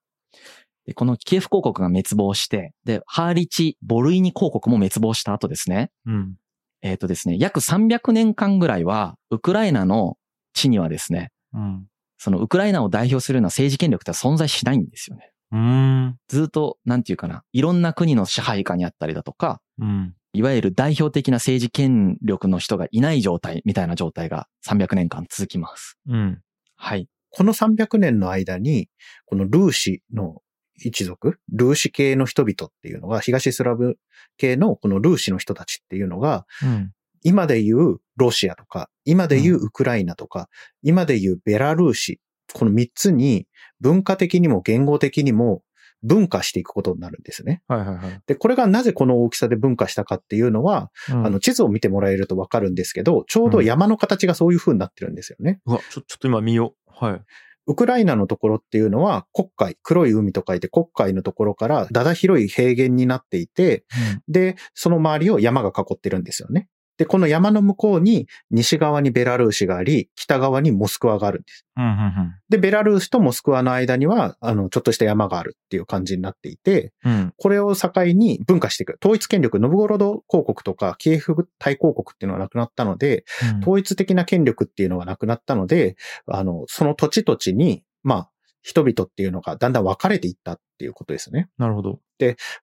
[0.86, 5.90] で、このキエフ公国が滅亡して、で、ハーリチ・ボルイニ公国も滅亡した後ですね。
[6.06, 6.34] うん。
[6.82, 10.16] えっ、とですね、約300年間ぐらいは、ウクライナの
[10.54, 11.86] 地にはですね、うん。
[12.16, 15.32] そのウクライナを代表するような政治権力って存在しないんですよね。
[15.52, 16.16] うん。
[16.28, 20.14] ずっと、なんていうかな、いろんな国の支配下にあったりだとか、うん。
[20.32, 25.98] いわゆる代表的な政治権力の人がいない状態みたいな状態が300年間続きます。
[26.08, 26.40] うん。
[26.76, 27.08] はい。
[27.30, 28.88] この300年の間に、
[29.26, 30.42] このルーシの
[30.76, 33.96] 一族、ルーシ系の人々っていうのが、東スラブ
[34.36, 36.92] 系のこのルーシの人たちっていうのが、うん。
[37.22, 40.48] 今で言うロシアとか、今で言うウクライナとか、
[40.82, 42.18] 今で言うベラルーシ、
[42.52, 43.46] この3つに
[43.80, 45.62] 文化的にも言語的にも
[46.02, 47.62] 分化していくことになるんですね。
[47.68, 48.20] はいはいはい。
[48.26, 55.60] で、これがなぜこの大きさで分化したかっていうのは、うんあの、地図を見てもらえるとわかるんですけど、ちょうど山の形がそういう風になってるんですよね。
[55.66, 57.04] うわ、ちょ、ちょっと今見よう。
[57.04, 57.20] はい。
[57.66, 63.84] ウクライナのところっていうのは黒海、黒い海と書いて黒海のところからだだ広い平原になっていて、
[64.28, 66.68] で、その周りを山が囲ってるんですよね。
[67.00, 71.64] で、この山の向こうに西側にベラルーシがあり、北側にモスクワがあるんです。
[71.78, 71.84] うん。
[71.84, 72.34] うん。
[72.50, 77.32] で、ベラルーシとモスクワの間には、あの、ちょっとした山があるっていう感じになっていて、うん。
[77.38, 78.98] これを境に分化していく。
[79.02, 83.60] 統一権力、ノブゴロド公国とか、キエフ大公国っていうのがなくなったので、うん。
[83.60, 91.50] 統一的な権力っていうのがなくなったので、あの、その土地土地に、まあ、人々っていうのがだんだん分かれていったっていうことですね。
[91.58, 92.00] なるほど。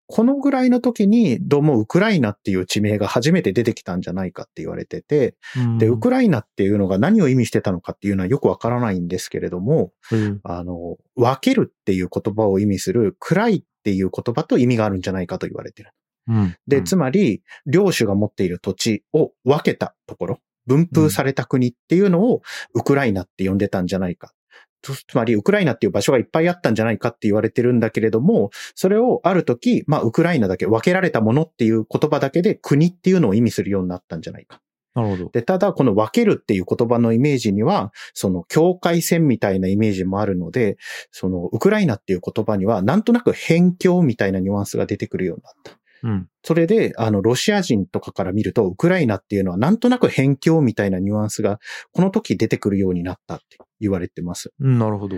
[0.08, 15.92] このぐらいの時に、どうもウクライナっていう地名が初めて出てきたんじゃないかって言われてて、うんで、ウクライナっていうのが何を意味してたのかっていうのはよくわからないんですけれども、うんあの、分けるっていう言葉を意味する暗いっていう言葉と意味があるんじゃないかと言われてる。
[16.28, 16.56] うん。
[16.68, 22.42] で、つまり、領主が持っている土地を分けたところ、分封された国っていうのを
[22.74, 24.32] ウクライナって呼んでたんじゃないか。
[24.32, 24.47] つ
[24.82, 34.62] つまり、ウクライナっていう場所がいっぱいあったんじゃないかって言われてるんだけれども、それをある時、まあ、ウクライナだけ分けられたものっていう言葉だけで国っていうのを意味するようになったんじゃないか。
[34.98, 35.30] なるほど。
[35.30, 40.78] で、ただ、この分けるっていう言葉のイメージには、その境界線みたいなイメージもあるので、
[41.12, 45.78] そのウクライナっていう言葉には、なんとなく辺境みたいなニュアンスが出てくるようになった。
[46.04, 46.28] うん。
[46.44, 51.60] それで、あの、ロシア人とかから見ると、ウクライナっていうのはなんとなく辺境みたいなニュアンスが、
[51.92, 54.52] この時出てくるようになったって言われてます。
[54.60, 55.18] うんなるほど。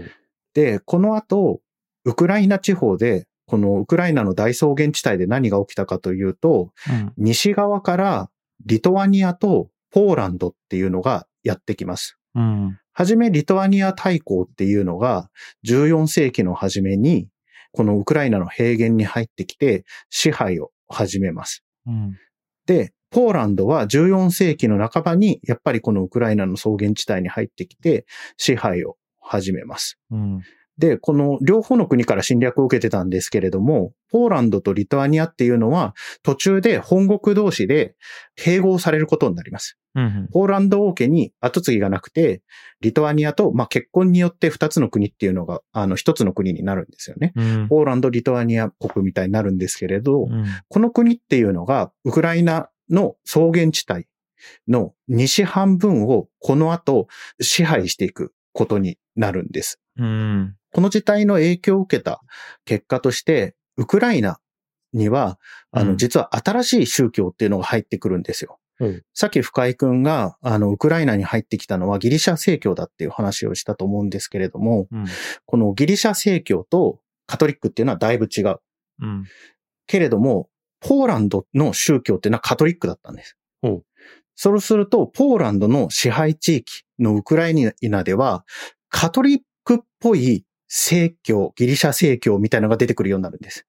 [0.54, 1.62] で、この後、
[2.06, 7.14] ウクライナ地方で、このウクライナの大草原地帯で何が起きたかというと、うん。
[7.18, 8.30] 西側から
[8.66, 12.18] リトアニアとポーランドっていうのがやってきます。
[12.36, 12.80] うん。
[12.94, 15.30] はじめリトアニア大公っていうのが
[15.66, 17.28] 14世紀の初めに
[17.72, 21.64] このウクライナの平原に入ってきて支配を始めます。
[21.86, 22.18] うん。
[22.66, 28.06] で、ポーランドは14世紀の半ばにやっぱりこのウクライナの草原地帯に入ってきて
[28.38, 29.98] 支配を始めます。
[30.12, 30.42] うん。
[30.80, 37.96] で、この両方の国から侵略を受けてたんですけれども、ポーランドとリトアニアっていうのは途中で本国同士で
[38.40, 39.78] 併合されることになります。
[39.96, 40.30] うん。
[40.32, 42.42] ポーランド王家に後継ぎがなくて、
[42.80, 47.34] リトアニアと、まあ、結婚によって二つの国っていうのが、あの、一つの国になるんですよね。
[47.36, 47.68] うん。
[47.68, 50.46] ポーランド、リトアニア国みたいになるんですけれど、うん。
[50.70, 54.06] この国っていうのが、ウクライナの草原地帯
[54.68, 57.08] の西半分をこの後
[57.42, 59.80] 支配していくことになるんです。
[59.98, 60.56] うん。
[60.72, 62.22] この事態の影響を受けた
[62.66, 64.40] 結果として、ウクライナ
[64.94, 65.40] には、
[65.72, 68.60] あの、うん実は新しい宗教っていうのが入ってくるんですよ。
[68.80, 75.06] うんさっき深井くんが、あの、ウクライナに入ってきたのはギリシャ正教だっていう話をしたと思うんですけれども、うん。
[75.46, 78.60] このギリシャ正教とカトリックっていうのはだいぶ違う。
[79.02, 79.26] うん。
[79.88, 83.36] けれども、ポーランドの宗教っていうのはカトリックだったんです。
[84.42, 88.46] そうすると、ポーランドの支配地域のウクライナでは、
[88.88, 93.66] カトリックっぽい正教、ギリシャ正教みたいなのが出てくるようになるんです。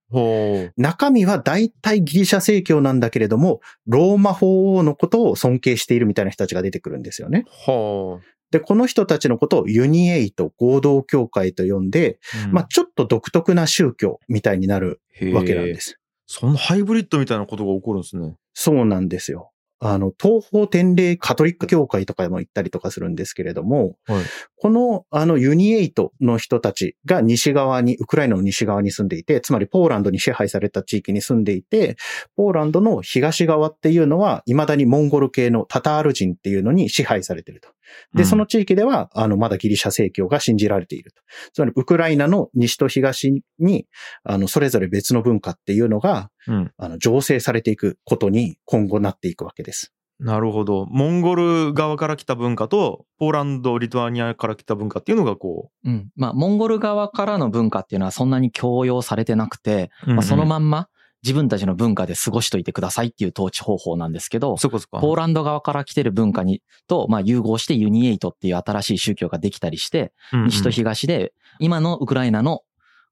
[0.77, 7.47] 中身は大体ギリシャ正教なんだけれども、ローマ法王のことを尊敬しているみたいな人たちが出てくるんですよね。
[7.67, 12.47] はで、この人たちのことをユニエイト合同教会と呼んで、あ。
[12.47, 15.01] うんまあちょっと独特な宗教みたいになる
[15.33, 15.81] わけなんで。
[15.81, 15.99] す。
[16.27, 18.37] そんなハイブリッドみたいなことが起こるんですね。
[18.53, 19.53] そうなんですよ。
[19.81, 24.25] あの、東方天霊カトリック教会とかも行ったりとかするんですけれども、はい
[24.63, 31.97] この、あの、ユニエイトの人たちが西側に、ウクライナの西側に住んでいて、つまりポーランドに支配された地域に住んでいて、
[32.37, 37.71] ポーランドの東側っていうのは、未だにモンゴル系のタタール人っていうのに支配されていると。
[38.15, 41.23] で、うんその地域では、あの、まだギリシャ正教が信じられていると。
[41.53, 43.87] つまり、ウクライナの西と東に、
[44.25, 46.73] あの、それぞれ別の文化っていうのが、うん。
[46.77, 49.93] あの、醸成されていくことに今後なっていくわけです。
[50.21, 50.87] なるほど。
[50.91, 56.11] モンゴル側から来た文化と、ポーランド、リトアニアから来た文化っていうのがこうん。
[56.15, 60.89] まあ、モンゴル側からの文化っていうのはそんなに強要されてなくて、う、まあ、そのままんま
[61.23, 65.01] 自分たちの文化で過ごしといてくださいっていう統治方法なんですけど、そこそこ。
[65.01, 72.63] ポーランド側から来てる文化に、と、まあ、融合してユニエイトっていう新しい宗教ができたりして、うんうん西と東で、今のウクライナの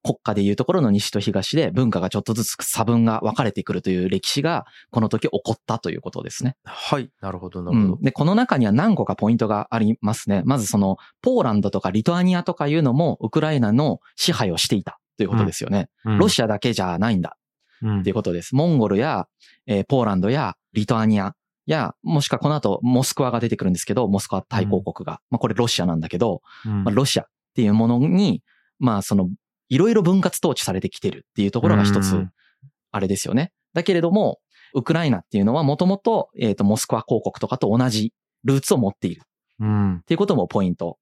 [0.03, 6.57] 国家でいうところの西と東で文化がちょっとずつ差分が分かれてくるという歴史がこの時起こったということですね。
[6.65, 7.11] はい。
[7.21, 7.95] なるほど、なるほど。
[7.95, 8.03] うん。
[8.03, 10.43] で、この中には何個かポイントがありますね。
[10.45, 15.89] まずその、ポーランドとかリトアニアとかいうのもウクライナの支配をしていたということですよね。
[16.05, 17.48] うんロシアだけじゃないんだうん
[17.79, 18.55] っていうことです。
[18.55, 19.27] モンゴルや、
[19.67, 21.35] えーポーランドやリトアニア
[21.67, 28.43] や、もしくはこの後モスクワが出てくるんですけど、モスクワ大公国が、まあこれロシアなんだけど、うんまあ、ロシアっていうものに、
[28.79, 29.29] まあその、
[29.69, 32.33] いろいろ分割統治されてきてるっていうところが一つうん、
[32.91, 33.53] あれですよね。
[33.75, 34.39] だけれども、
[34.75, 38.13] ウクライナっていうのはもともと、えっ、と、モスクワ公国とかと同じ
[38.45, 39.23] ルーツを持っている
[39.61, 39.97] うん。
[39.97, 40.99] っていうこともポイント。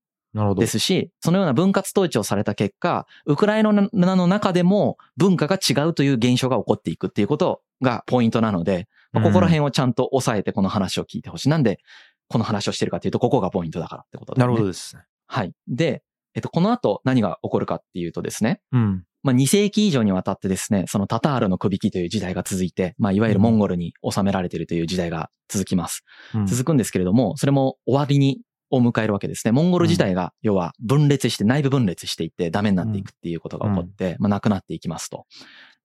[0.55, 11.49] ですし、そのような分割統治をされた結果、ウクライナの中でも文化が違うという現象が起こっていくっていうことがポイントなので、まあここら辺をちゃんと押さえてこの話を聞いてほしい。
[11.49, 11.81] なんで、
[12.29, 14.47] この話をしてるかっていうと、ここがポイントだからってことですね。
[14.47, 15.03] なるほどですね。
[15.27, 15.53] はい。
[15.69, 16.03] で、
[16.35, 19.05] えっと、この後何が起こるかっていうとですね、うん。
[19.23, 26.05] まあ、2世紀以上にわたってですね、そのタタールの首引きという時代が続いて、まあ、いわゆるモンゴルに収められているという時代が続きます。
[26.35, 29.53] うん続くんですけれども、それも終わりに、を迎えるわけですね。
[29.53, 35.27] モンゴル自体が、要は分裂して、内部分裂していって、ダメになっていくっていうことが起こって、まあ、なくなっていきますと。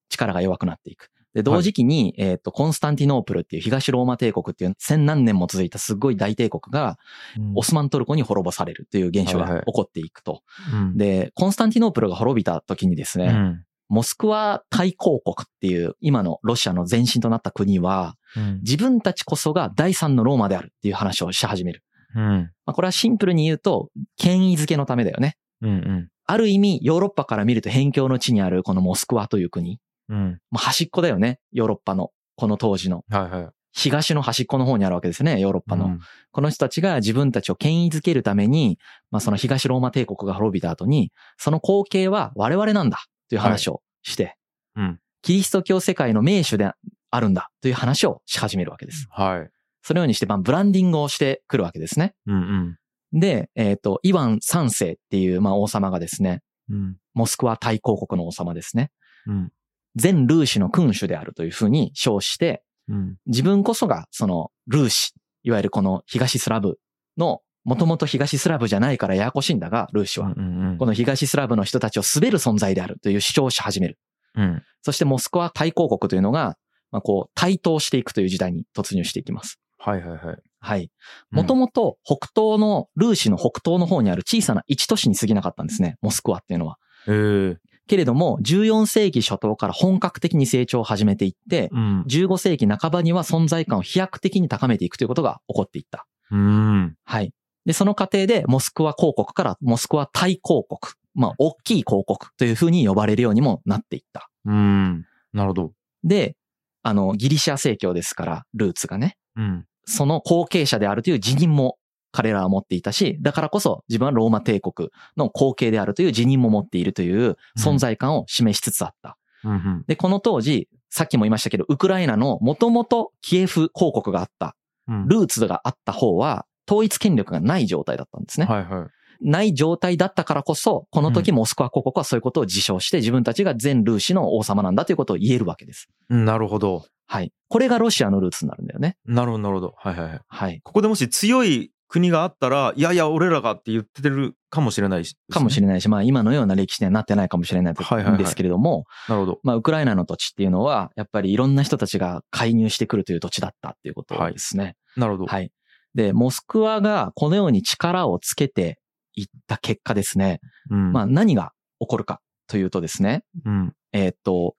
[0.10, 1.10] 力が弱くなっていく。
[1.34, 6.98] で、同時期に、えっ、と、コンスタンティノープルっていう東ローマ帝国っていう千何年も続いたすごい大帝国が、
[7.38, 10.42] うんオスマントルコに滅ぼされるという現象が起こっていくと。
[10.74, 21.84] うんで、コンスタンティノープルが滅びた時にですね、うんモスクワ大公国っていう今のロシアの前身となった国は、うん自分たちこそが第三のローマであるっていう話をし始める。
[22.16, 25.38] うんまあ、これはシンプルに言うと、権威づけのためだよね。
[25.62, 29.80] うんある意味、ヨーロッパから見ると辺境の地にあるこのモスクワという国。
[30.08, 31.40] うんまあ、端っこだよね。
[31.52, 32.12] ヨーロッパの。
[32.36, 33.04] この当時の。
[33.10, 33.50] はいはい。
[33.74, 35.40] 東の端っこの方にあるわけですね。
[35.40, 35.86] ヨーロッパの。
[35.86, 36.00] うん
[36.34, 44.38] この人たちが自分たちを権威づけるために、まあ、その東ローマ帝国が滅びた後に、その光景は我々なんだという話をして、
[44.78, 46.72] うんキリスト教世界の名手で
[47.12, 49.08] あるんだという話をし始めるわけです。
[49.12, 49.50] はい。
[49.82, 52.14] そのようにして、まあ、ブランディングをしてくるわけですね。
[52.28, 52.78] うん
[53.14, 56.96] で、えっ、と、イワン三世っていう、まあ、王様がですね、うん。
[57.14, 58.92] モスクワ大公国の王様ですね。
[59.28, 59.52] うん。
[59.96, 63.18] 全ルーシの君主であるというふうに称して、うん。
[63.28, 65.14] 自分こそがそのルーシ、
[65.44, 66.80] いわゆるこの東スラブ
[67.18, 70.34] の、もともと東スラブじゃないからややこしいんだが、ルーシは。
[70.36, 74.00] うんこの東スラブの人たちを滑る存在であるという主張をし始める。
[74.36, 74.64] うん。
[74.82, 76.58] そしてモスクワ大公国というのが、
[76.92, 79.60] まあ、こう、台頭していくという時代に突入していきます。
[79.84, 80.38] はいはいはい。
[80.60, 80.92] はい。
[81.32, 85.98] もともと北東の、ルーシの北東の方にある小さな一都市に過ぎなかったんですね。
[86.02, 86.78] モスクワっていうのは。
[87.08, 87.72] ええ。
[87.88, 92.02] けれども、14世紀初頭から本格的に成長を始めていって、うん。
[92.04, 96.06] 15世紀半ばには存在感を飛躍的に高めていくということが起こっていった。
[96.30, 96.96] うん。
[97.04, 97.34] はい。
[97.66, 100.94] で、その過程で、モスクワ公国からモスクワ大公国。
[101.14, 104.30] まあ、大きい公国というふうに呼ばれるようにもなっていった。
[104.46, 105.06] うん。
[105.34, 105.74] なるほど。
[106.04, 106.38] で、
[106.84, 109.18] あの、ギリシャ正教ですから、ルーツがね。
[109.36, 109.66] うん。
[109.86, 111.78] その後継者であるという自認も
[112.12, 119.18] 彼らは持っていたし、だからこそ自分はローマ帝国の後継であるという自認も持っているという存在感を示しつつあった。
[119.44, 124.56] うんうんで、この当時、さっきも言いましたけど、ウクライナのもともとキエフ公国があった、
[124.88, 128.46] うんルーツがあった方は、統一権力がない状態だったんですね。
[128.46, 128.90] はいはい。
[129.24, 135.90] ない状態だったからこそ、この時モスクワ公国はそういうことを自称して、自分たちが全ルーシの王様なんだということを言えるわけです。
[136.10, 136.86] うんなるほど。
[137.12, 137.34] はい。
[137.50, 138.96] これがロシアのルーツになるんだよね。
[139.06, 139.74] なるほど、なるほど。
[139.76, 140.20] はいはいはい。
[140.26, 140.62] はい。
[140.64, 149.18] ここでもし強い国があったら、いやいや、俺らがって言ってるかもしれないし、かもしれないし、まあ今のような歴史にはなってないかもしれないはいはいはいんですけれども、ない。
[149.18, 149.40] なるほど。
[149.44, 154.78] まあウクライナの土地っていうのは、やっぱりいろんな人たちが介入してくるという土地だったっていうことですね。
[154.96, 155.28] なるほど。
[155.28, 155.52] はい。
[155.94, 158.80] で、モスクワがこのように力をつけて
[159.16, 160.94] いった結果ですね、うん。
[160.94, 163.74] まあ何が起こるかというとですね、うん。
[163.92, 164.56] えーっと、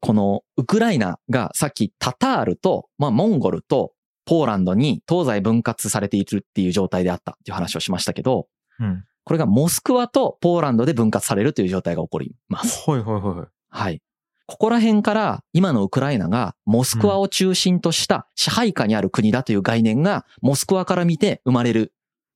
[0.00, 3.92] このウクライナがさっきタタールと、まあモンゴルと
[4.24, 9.04] ポーランドに東西分割されているっていう状態であったっていう話をしましたけど、うん。
[9.24, 12.88] これがモスクワとポーランドで分割されるという状態が起こります。
[12.90, 13.48] はいはいはいはい。
[13.68, 14.02] はい。
[14.46, 21.92] ここら辺から今のウクライナがモスクワを中心とした支配下にある国だという概念がモスクワから見て生まれる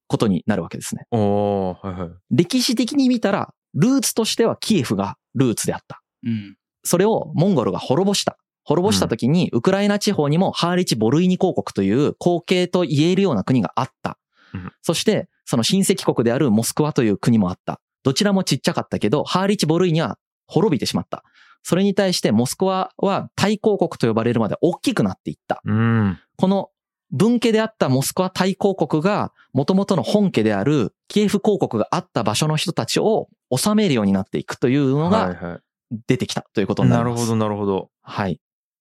[0.06, 1.06] ことになるわけですね。
[1.10, 2.10] おー、はいはい。
[2.30, 6.02] 歴史的に見たら、ルーツとしてはキエフがルーツであった。
[6.24, 6.56] うん。
[6.84, 8.38] それをモンゴルが滅ぼした。
[8.64, 14.18] 滅ぼした時に、ウクライナ地方にもハーリチ・ボルイニ公国という後継と言えるような国があった
[14.54, 14.72] うん。
[14.82, 17.80] そして、その親戚国であるモスクワという国もあった。
[18.02, 21.24] どちらもちっちゃかったけど、ハーリチ・ボルイニは滅びてしまった。
[21.62, 25.60] それに対してモスクワは大公国と呼ばれるまで大きくなっていった。
[25.64, 26.18] うん。
[26.36, 26.70] この
[27.10, 36.86] 分家であったモスクワ大公国が元々の本家であるキエフ公国があった場所の人たちを治めるようになっていくというのが出てきたということい。
[36.86, 37.20] になります。
[37.20, 37.90] なるほど、なるほど。
[38.02, 38.40] はい。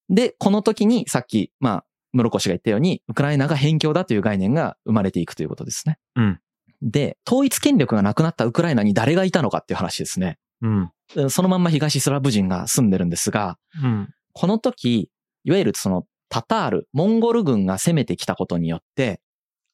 [0.10, 5.98] で、この時にさっき、まあ、室越が言ったように、ウクライナが辺境だという概念が生まれていくということですね。
[6.16, 6.40] うん。
[6.82, 10.38] で、統一権力がなくなったウクライナに誰がいたのかっていう話ですね。
[10.62, 10.92] うん。
[11.30, 14.10] そのまんま東スラブ人が住んでるんですが、うん。
[14.34, 15.10] この時、
[15.44, 19.22] いわゆるそのタタール、モンゴル軍が攻めてきたことによって、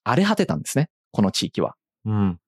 [0.03, 0.89] 荒れ果てたんですね。
[1.11, 1.75] この地域は。
[2.05, 2.39] うん。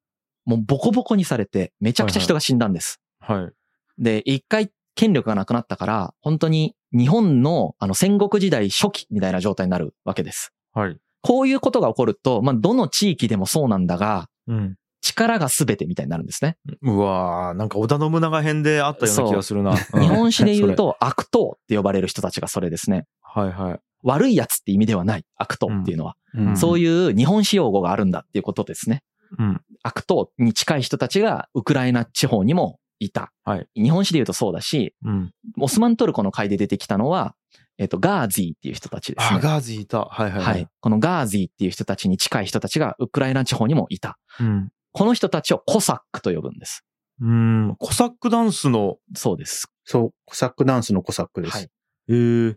[0.46, 3.00] もうボコボコにされて、めちゃくちゃ人が死んだんです。
[3.20, 3.54] はい。
[4.02, 10.52] で、一回権力がなくなったから、本当に日本のあの戦国時代初期みたいな状態になるわけです。
[10.74, 10.98] はい。
[11.22, 14.76] こういうことが起こると、まあ、どの地域でもそうなんだが、うん。
[15.04, 16.58] 力が全てみたいになるんですね。
[16.84, 19.72] うわー、なんか織田信長編であったような気がするな。
[19.94, 20.70] うん日本史で言う。
[20.72, 23.06] そと悪党って呼ばれる人たちがそれですね。
[23.36, 23.80] れはいはい。
[24.04, 25.26] 悪い奴って意味ではない。
[25.36, 26.16] 悪党っていうのは。
[26.36, 29.04] うんそういう日本史用語があるんだっていうことですね。
[29.38, 29.62] うん。
[29.84, 33.34] 悪党に近い人たちがウクライナ地方にもいた。
[33.44, 35.32] はい日本史で言うとそうだし、うん。
[35.60, 37.36] オスマントルコの会で出てきたのは、
[37.78, 39.40] えっ、と、ガーゼィっていう人たちですあ、ね。
[39.42, 40.06] ガーズいた。
[40.06, 40.68] はいはいはい。。
[40.80, 44.20] このガーゼィっていう人たちに近い人たちがウクライナ地方にもいた。
[44.40, 44.70] うん。
[44.92, 46.86] この人たちをコサックと呼ぶんです。
[47.22, 47.76] うん。
[47.80, 49.72] コサックダンスの、そうです。
[49.84, 51.58] そう、コサックダンスのコサックです。
[51.58, 51.70] はい。
[52.10, 52.56] えー、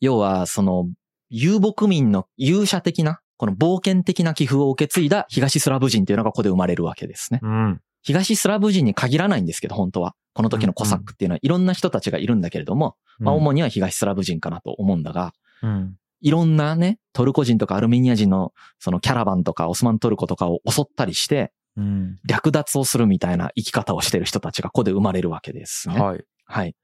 [0.00, 0.88] 要は、その、
[1.30, 7.40] 遊牧民の勇者的な、この冒険的な寄付を受け継いだ東スラブ人というのがここで生まれるわけですね。
[7.42, 7.80] うん。
[8.04, 10.14] 東スラブ人に限らないんですけど、本当は。
[10.34, 15.96] この時のコサックっていうのはいろんな人たちがいるんだけれども、まあ主には東スラブ人かなと思うんだが、うん。
[16.20, 22.18] いろんなね、トルコ人とかアルメニア人のそのキャラバンとかオスマントルコとかを襲ったりして、うん。
[22.26, 26.00] 略奪をするみたいな生き方をしてる人たちがここで生まれるわけですね。
[26.00, 26.24] はい。
[26.46, 26.74] はい。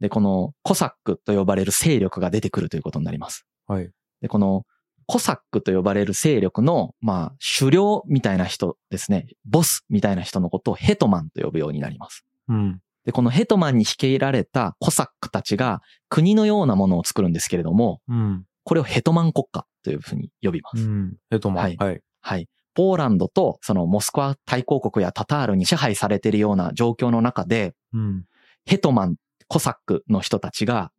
[0.00, 3.46] で、このコサックと呼ばれる勢力が出てくるということになります。
[3.66, 3.90] はい。
[4.20, 4.64] で、この
[5.08, 9.26] コサックと呼ばれる勢力の、まあ、首領みたいな人ですね。
[9.46, 12.26] ボスみたいな人のことをヘトマンと呼ぶようになります。
[12.46, 12.80] うん。
[13.06, 18.44] で、このヘトマンに率いられたコサックたちが国のようなものを作るんですけれども、うん。
[18.64, 20.84] これをヘトマン国家というふうに呼びます。
[20.84, 21.14] うん。
[21.30, 21.64] ヘトマン。
[21.64, 22.02] はいはい。
[22.20, 22.48] はい。
[22.74, 28.24] ポーランドとそのモスクワ大公国やタタールに支配されているような状況の中で、うん。
[28.66, 29.16] ヘトマン、
[29.46, 30.92] コサックの人たちが、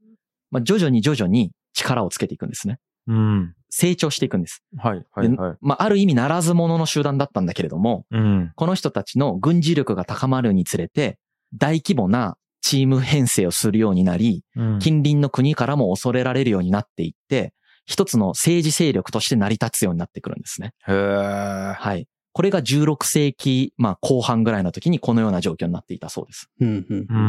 [0.49, 2.79] まあ、徐々に徐々に力をつけていくんですね。
[3.09, 3.55] うん。
[3.69, 4.63] 成長していくんです。
[4.77, 5.05] はい。
[5.11, 5.29] はい。
[5.29, 5.57] ではい。
[5.61, 8.51] まあ、ある意味ならず者の集団だったんだけれども、うん。
[8.55, 11.17] この人たちの軍事力が高まるにつれて、
[11.53, 14.79] 大規模なチーム編成をするようになり、うん。
[14.79, 17.53] 近隣の国からも恐れられるようになっていって、
[17.85, 20.73] 一つの政治勢力として成り立つようになってくるんですね。
[20.87, 21.73] へー。
[21.73, 22.07] はい。
[22.33, 26.49] これが16世紀、まあ後半ぐらいの時にこのような状況になっていたそうです。
[26.59, 27.13] うんうんう。
[27.13, 27.17] ん。
[27.17, 27.19] う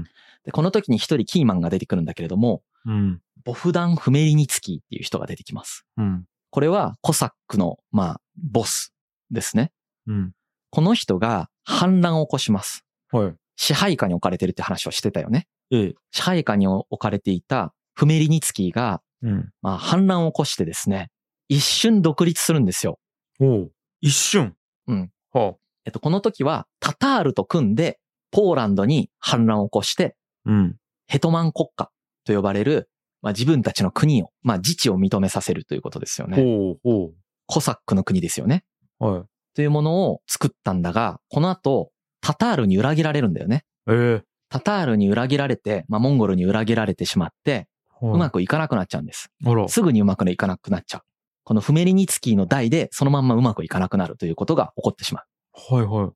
[0.00, 0.04] ん。
[0.44, 3.20] で、この時に一人キーマンが出てくるんだけれども、うん。
[3.44, 5.84] ボフダン・フメリニツキーっていう人が出てきます。
[5.96, 6.24] うん。
[6.50, 8.92] これはコサックの、まあ、ボス
[9.30, 9.72] ですね。
[10.06, 10.32] うん。
[10.70, 12.84] この人が反乱を起こします。
[13.10, 13.34] はい。
[13.56, 15.46] 支配下に置かれてるって話をしてたよね。
[15.70, 15.94] ええ。
[16.10, 19.50] 支配下に置かれていたフメリニツキーが、うん。
[19.60, 21.10] まあ、反乱を起こしてですね、
[21.48, 22.98] 一瞬独立するんですよ。
[23.40, 24.54] おう一瞬。
[24.88, 25.12] うん。
[25.32, 25.54] はあ。
[25.84, 27.98] えっと、この時は、タタールと組んで、
[28.30, 30.76] ポーランドに反乱を起こして、うん。
[31.06, 31.90] ヘトマン国家
[32.24, 32.88] と呼ばれる、
[33.20, 36.36] まあ、自分たちの国を、まあ、自治を認めさせるということですよね。
[36.36, 37.10] ほうほ
[37.46, 38.64] コサックの国ですよね。
[39.00, 39.06] う。
[39.06, 39.22] はい。
[39.54, 43.64] というものを作ったんだが、この後、タタールに裏切られるんだよね。
[43.88, 47.68] ええタタールに裏切られて、まあ、モンゴルに裏切られてしまって、
[48.02, 48.34] うまく。
[48.34, 49.30] くいかなくなっちゃうんです。
[49.68, 51.02] すぐにうまくいかなくなっちゃう。
[51.44, 55.74] このフメリニツキーの代で、そのまんまうまくいかなくなるということが起こってしまう。
[55.74, 56.10] はいはい。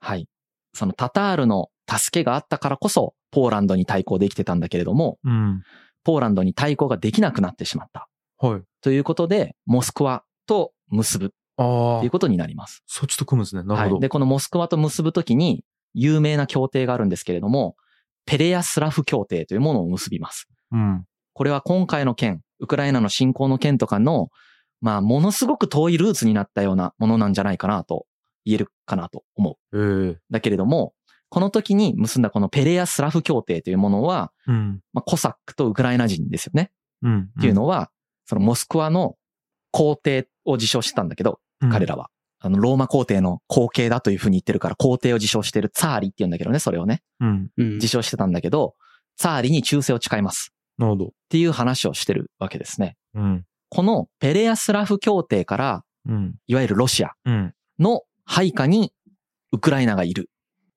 [0.00, 0.28] はい。
[0.72, 5.62] そのタタールの助けがあったからこそ、ポーランドに対抗できてたんだけれども、うん。
[6.04, 8.08] ポーランドに対抗ができなくなってしまった。
[8.38, 8.62] はい。
[8.80, 12.10] ということで、モスクワと結ぶああという。
[12.10, 12.82] ことになります。
[12.86, 13.62] そっちと組むんですね。
[13.62, 13.94] なるほど。
[13.96, 14.00] はい。
[14.00, 17.76] で、このモスクワと結ぶときに、有名な協定があるんですけれども、
[18.24, 20.48] ペレヤスラフ協定というものを結びます。
[20.72, 21.04] うん。
[21.32, 24.28] これは今回の件、ウクライナの侵攻の件とかの、
[24.80, 28.06] まあ、ものすごく遠いルーツになったようなものなんじゃないかなと
[28.44, 30.10] 言えるかなと思う。
[30.10, 30.94] ええだけれども、
[31.30, 34.80] この時に結んだこのペレヤスラフ協定というものは、うん。
[34.92, 36.72] まあ、コサックとウクライナ人ですよね。
[37.02, 37.30] うん。
[37.38, 37.90] っていうのは、
[38.26, 39.16] そのモスクワの
[39.70, 42.10] 皇帝を自称してたんだけど、うん彼らは。
[42.40, 47.50] あの、ローマ皇帝の後継だというふうに言ってるから、皇帝を自称してるツァーリって言うんだけどね、それをね、うん。
[47.56, 48.74] うん自称してたんだけど、
[49.16, 50.52] ツァーリに忠誠を誓います。
[50.78, 51.06] なるほど。
[51.06, 52.96] っていう話をしてるわけですね。
[53.14, 53.44] うん。
[53.68, 56.34] このペレアスラフ協定から、うん。
[56.46, 57.54] いわゆるロシアうん。
[57.78, 58.92] の配下に
[59.52, 60.30] ウクライナがいる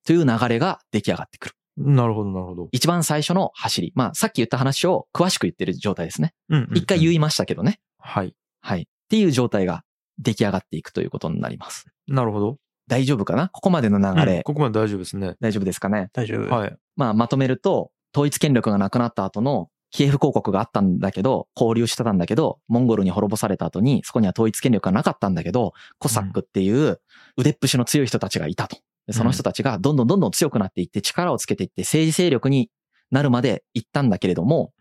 [0.05, 1.55] という流れが出来上がってくる。
[1.75, 2.69] なるほど、なるほど。
[2.71, 3.93] 一番最初の走り。
[3.95, 6.33] まあ、さっき言った話を詳しく言ってる状態ですね。
[6.49, 6.69] うん。
[6.75, 7.13] 一回言う。
[7.13, 7.79] いましたけどね。
[7.97, 8.35] はい。
[8.61, 8.81] はい。
[8.81, 9.83] っていう状態が
[10.19, 11.85] 出来上がっていくということになります。
[12.07, 12.57] なるほど。
[12.87, 13.49] 大丈夫かな？
[13.49, 15.35] ここまでの流れ、うんここまで大丈夫ですね。
[15.39, 16.09] 大丈夫ですかね？
[16.13, 16.53] 大丈夫。
[16.53, 16.75] はい。
[16.95, 26.99] まあ、まとめると、統一権力がなくなった後のキエフ公国があったんだけど、交流してたんだけど、モンゴルに滅ぼされた後に、そこには統一権力がなかったんだけど、コサックっていう
[27.37, 28.77] 腕っぷしの強い人たちがいたと。
[29.07, 32.69] でその人たちがどんどんどんどん強くなっていって、力をつけていって政治勢力に
[33.11, 34.71] なるまで行ったんだけれども、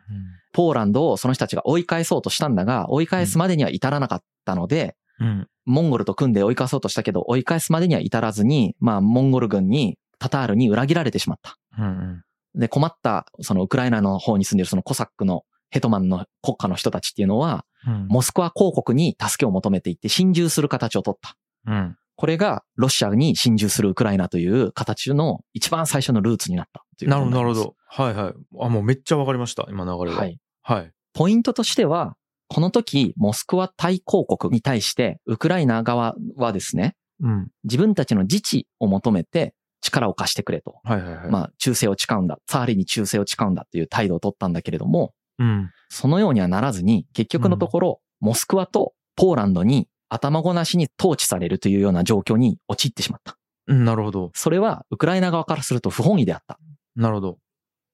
[0.52, 5.48] ポーランドをその人たちが追い返そうとしたんだが、追い返すまでには至らなかったので、うん。
[5.64, 11.58] モンゴルと組んで追い返そうとしたけど、追い返すまでには至らずに、まあ、モンゴル軍に、タタールに裏切られてしまった。
[12.54, 18.06] で、困った、そのウクライナの方に住んでるそのコサックのヘトマンの国家の人たちっていうのは、うん。
[18.08, 21.36] モスクワ公国に助けを求めていって侵入する形を取った。
[22.22, 22.26] うん。
[22.26, 27.76] これがロシアに侵入するウクライナという形の一番最初のルーツになったというなるほど、なるほど。
[27.86, 28.34] はいはい。
[28.60, 29.66] あ、もうめっちゃわかりました。
[29.68, 30.20] 今流れが。
[30.20, 30.26] は。
[30.26, 30.38] い。
[30.62, 30.92] はい。
[31.12, 32.16] ポイントとしては、
[32.48, 37.48] この時、モスクワ対抗国に対して、ウクライナ側はですね、うん。
[37.64, 40.80] 自分たちの自治を求めて力を貸してくれと。
[40.84, 41.30] はいはいはい。
[41.30, 42.38] まあ、忠誠を誓うんだ。
[42.46, 45.70] ツァーリに忠誠を誓うんだっていう態度を取ったんだけれども、うん。
[45.88, 53.38] そのようにはならずに、結局のところ、モスクワとポーランドに頭ごなしに統治されるというような状況に陥ってしまった。
[53.68, 53.84] うん。
[53.84, 54.30] なるほど。
[54.34, 56.54] それは、ウクライナ側からすると不本意であった。
[56.54, 56.56] っ
[56.96, 57.38] なるほど。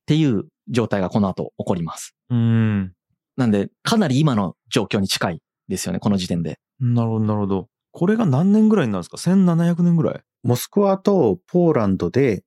[0.06, 2.14] ていう状態がこの後起こります。
[2.30, 2.92] うん。
[3.36, 6.58] なんで、かなり今の状況に近いですよね、この時点で。
[6.80, 7.68] なるほど、なるほど。
[7.92, 10.20] これが何年ぐらいになるんですか ?1700 年ぐらい？
[10.42, 12.44] モスクワとポーランドで、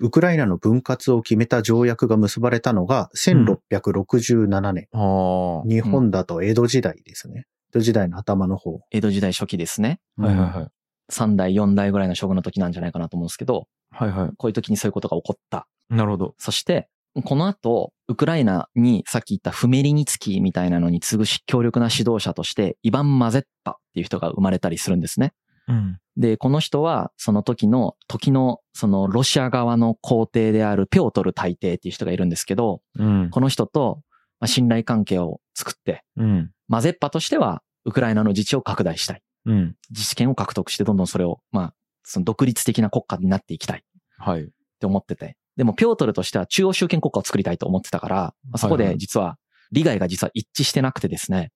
[0.00, 4.86] ウクライナの分割を決めた条約が結ばれたのが1667年。
[4.92, 5.68] ああ。
[5.68, 7.46] 日本だと江戸時代ですね。
[7.70, 8.80] 江戸時代の頭の方。
[8.90, 10.00] 江戸時代初期ですね。
[10.16, 10.68] はいはいはい。
[11.12, 15.66] 3代、4代ぐらいの将軍の時なんじゃないかなと思うんですけど、はいはこういう時にそういうことが起こった。
[15.90, 15.94] い。
[15.94, 16.34] なるほど。
[16.38, 16.88] そして、
[17.24, 25.32] この後、ウクライナにさっき言ったフメリニツキーみたいなのに次ぐし強力な指導者として、イバン・マゼッパっていう人が生まれたりするんですね。
[25.66, 25.98] うん。
[26.16, 33.30] で、この人は、その時の、時の、そのロシア側の皇帝であるピョートル大帝っていう人がいるんですけど、うん。
[33.30, 34.00] この人と
[34.40, 36.50] まあ信頼関係を作って、うん。
[36.68, 39.22] マゼッパとしては、ウクライナの自治を拡大したい。
[39.46, 39.76] うん。
[39.90, 43.84] 自治権を獲得して、どんどんそれを、まあ、その独立的な国家になっていきたい。
[44.18, 44.42] はい。
[44.42, 44.46] っ
[44.78, 45.36] て思ってて。
[45.56, 49.36] でも、ピョートルとしては中央集権国家を作りたいと思ってたから、まあそこで実は、
[49.72, 51.50] 利害が実は一致してなくてですね、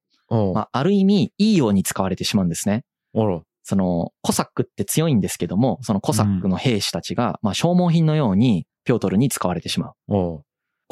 [0.54, 2.84] まあ、ある意味、いいように使われてしまうんですね。
[3.14, 3.42] あら。
[3.62, 9.92] その、コサックって強いんですけども、そのコサックの兵士たちが、まあ、消耗品のように、ピョートルに使われてしまう。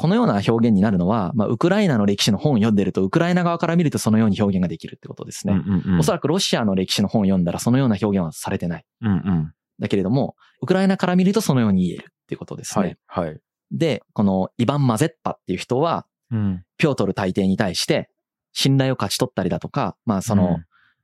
[0.01, 5.53] このような表現になるのは、まあ、ウクライナの歴史の本を読んでると、ウクライナ側から見るとそのように表現ができるってことですね。
[5.53, 5.99] うんうんうん。
[5.99, 8.85] おそらくロシアの歴史の本を読んだらそのような表現はされてない。
[9.01, 9.53] うんうん。
[9.77, 12.97] だけれども、ウクライナから見るとそのように言えるっていうことですね。
[13.05, 13.27] はい。
[13.27, 13.39] はい。
[13.69, 16.63] で、このイバン・マゼッパっていう人は、うん。
[16.79, 18.09] ピョートル大帝に対して、
[18.53, 20.57] 信頼を勝ち取ったりだとか、まあその、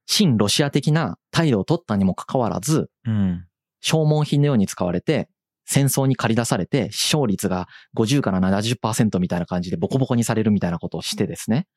[0.07, 3.45] 親ロシア的な態度を取ったにもかかわらず、うん。
[3.79, 5.29] 消耗品のように使われて、
[5.69, 11.67] 戦争に駆り出されて、死傷率が50から70%みたいな感じでボコボコにされるみたいなことをしてですね。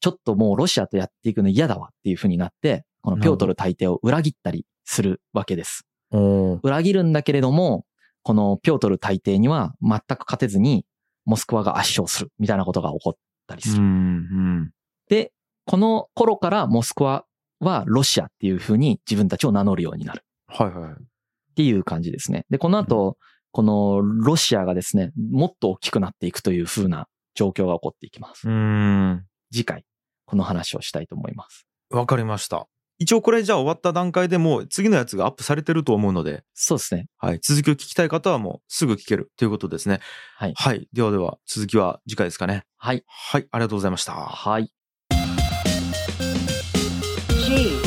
[0.00, 5.86] ちょっともうロシアとやっていくの嫌だわっていう風になって、このピョートル大帝を裏切ったりするわけです。
[6.62, 7.84] 裏切るんだけれども、
[8.22, 10.86] このピョートル大帝には全く勝てずに、
[11.24, 13.14] モスクワが圧勝するみたいなことが起こっ
[13.48, 13.82] たりする。
[15.08, 15.32] で、
[15.66, 17.24] この頃からモスクワ
[17.58, 21.09] はロシアっていう風に自分たちを名乗るようになるはいはい。
[21.60, 22.46] っていう感じですね。
[22.48, 23.18] で、この後、
[23.52, 28.48] このロシアがですね、もっと大きくなっていくという風な状況が起こっていきます。
[28.48, 29.26] うん。
[29.52, 29.84] 次回、
[30.24, 31.66] この話をしたいと思います。
[31.90, 32.66] わかりました。
[32.98, 37.08] 一応これじゃあ終わった段階でもう次のやつがアップされてると思うので、そうですね。
[37.18, 37.40] はい。
[37.42, 40.00] 続きを聞きたい方はもうすぐ聞けるということですね。
[40.36, 40.88] はいはい。
[40.92, 42.64] ではでは、続きは次回ですかね。
[42.78, 43.02] はい。
[43.06, 43.46] はい。
[43.50, 44.12] ありがとうございました。
[44.12, 44.70] はい。
[47.46, 47.80] G.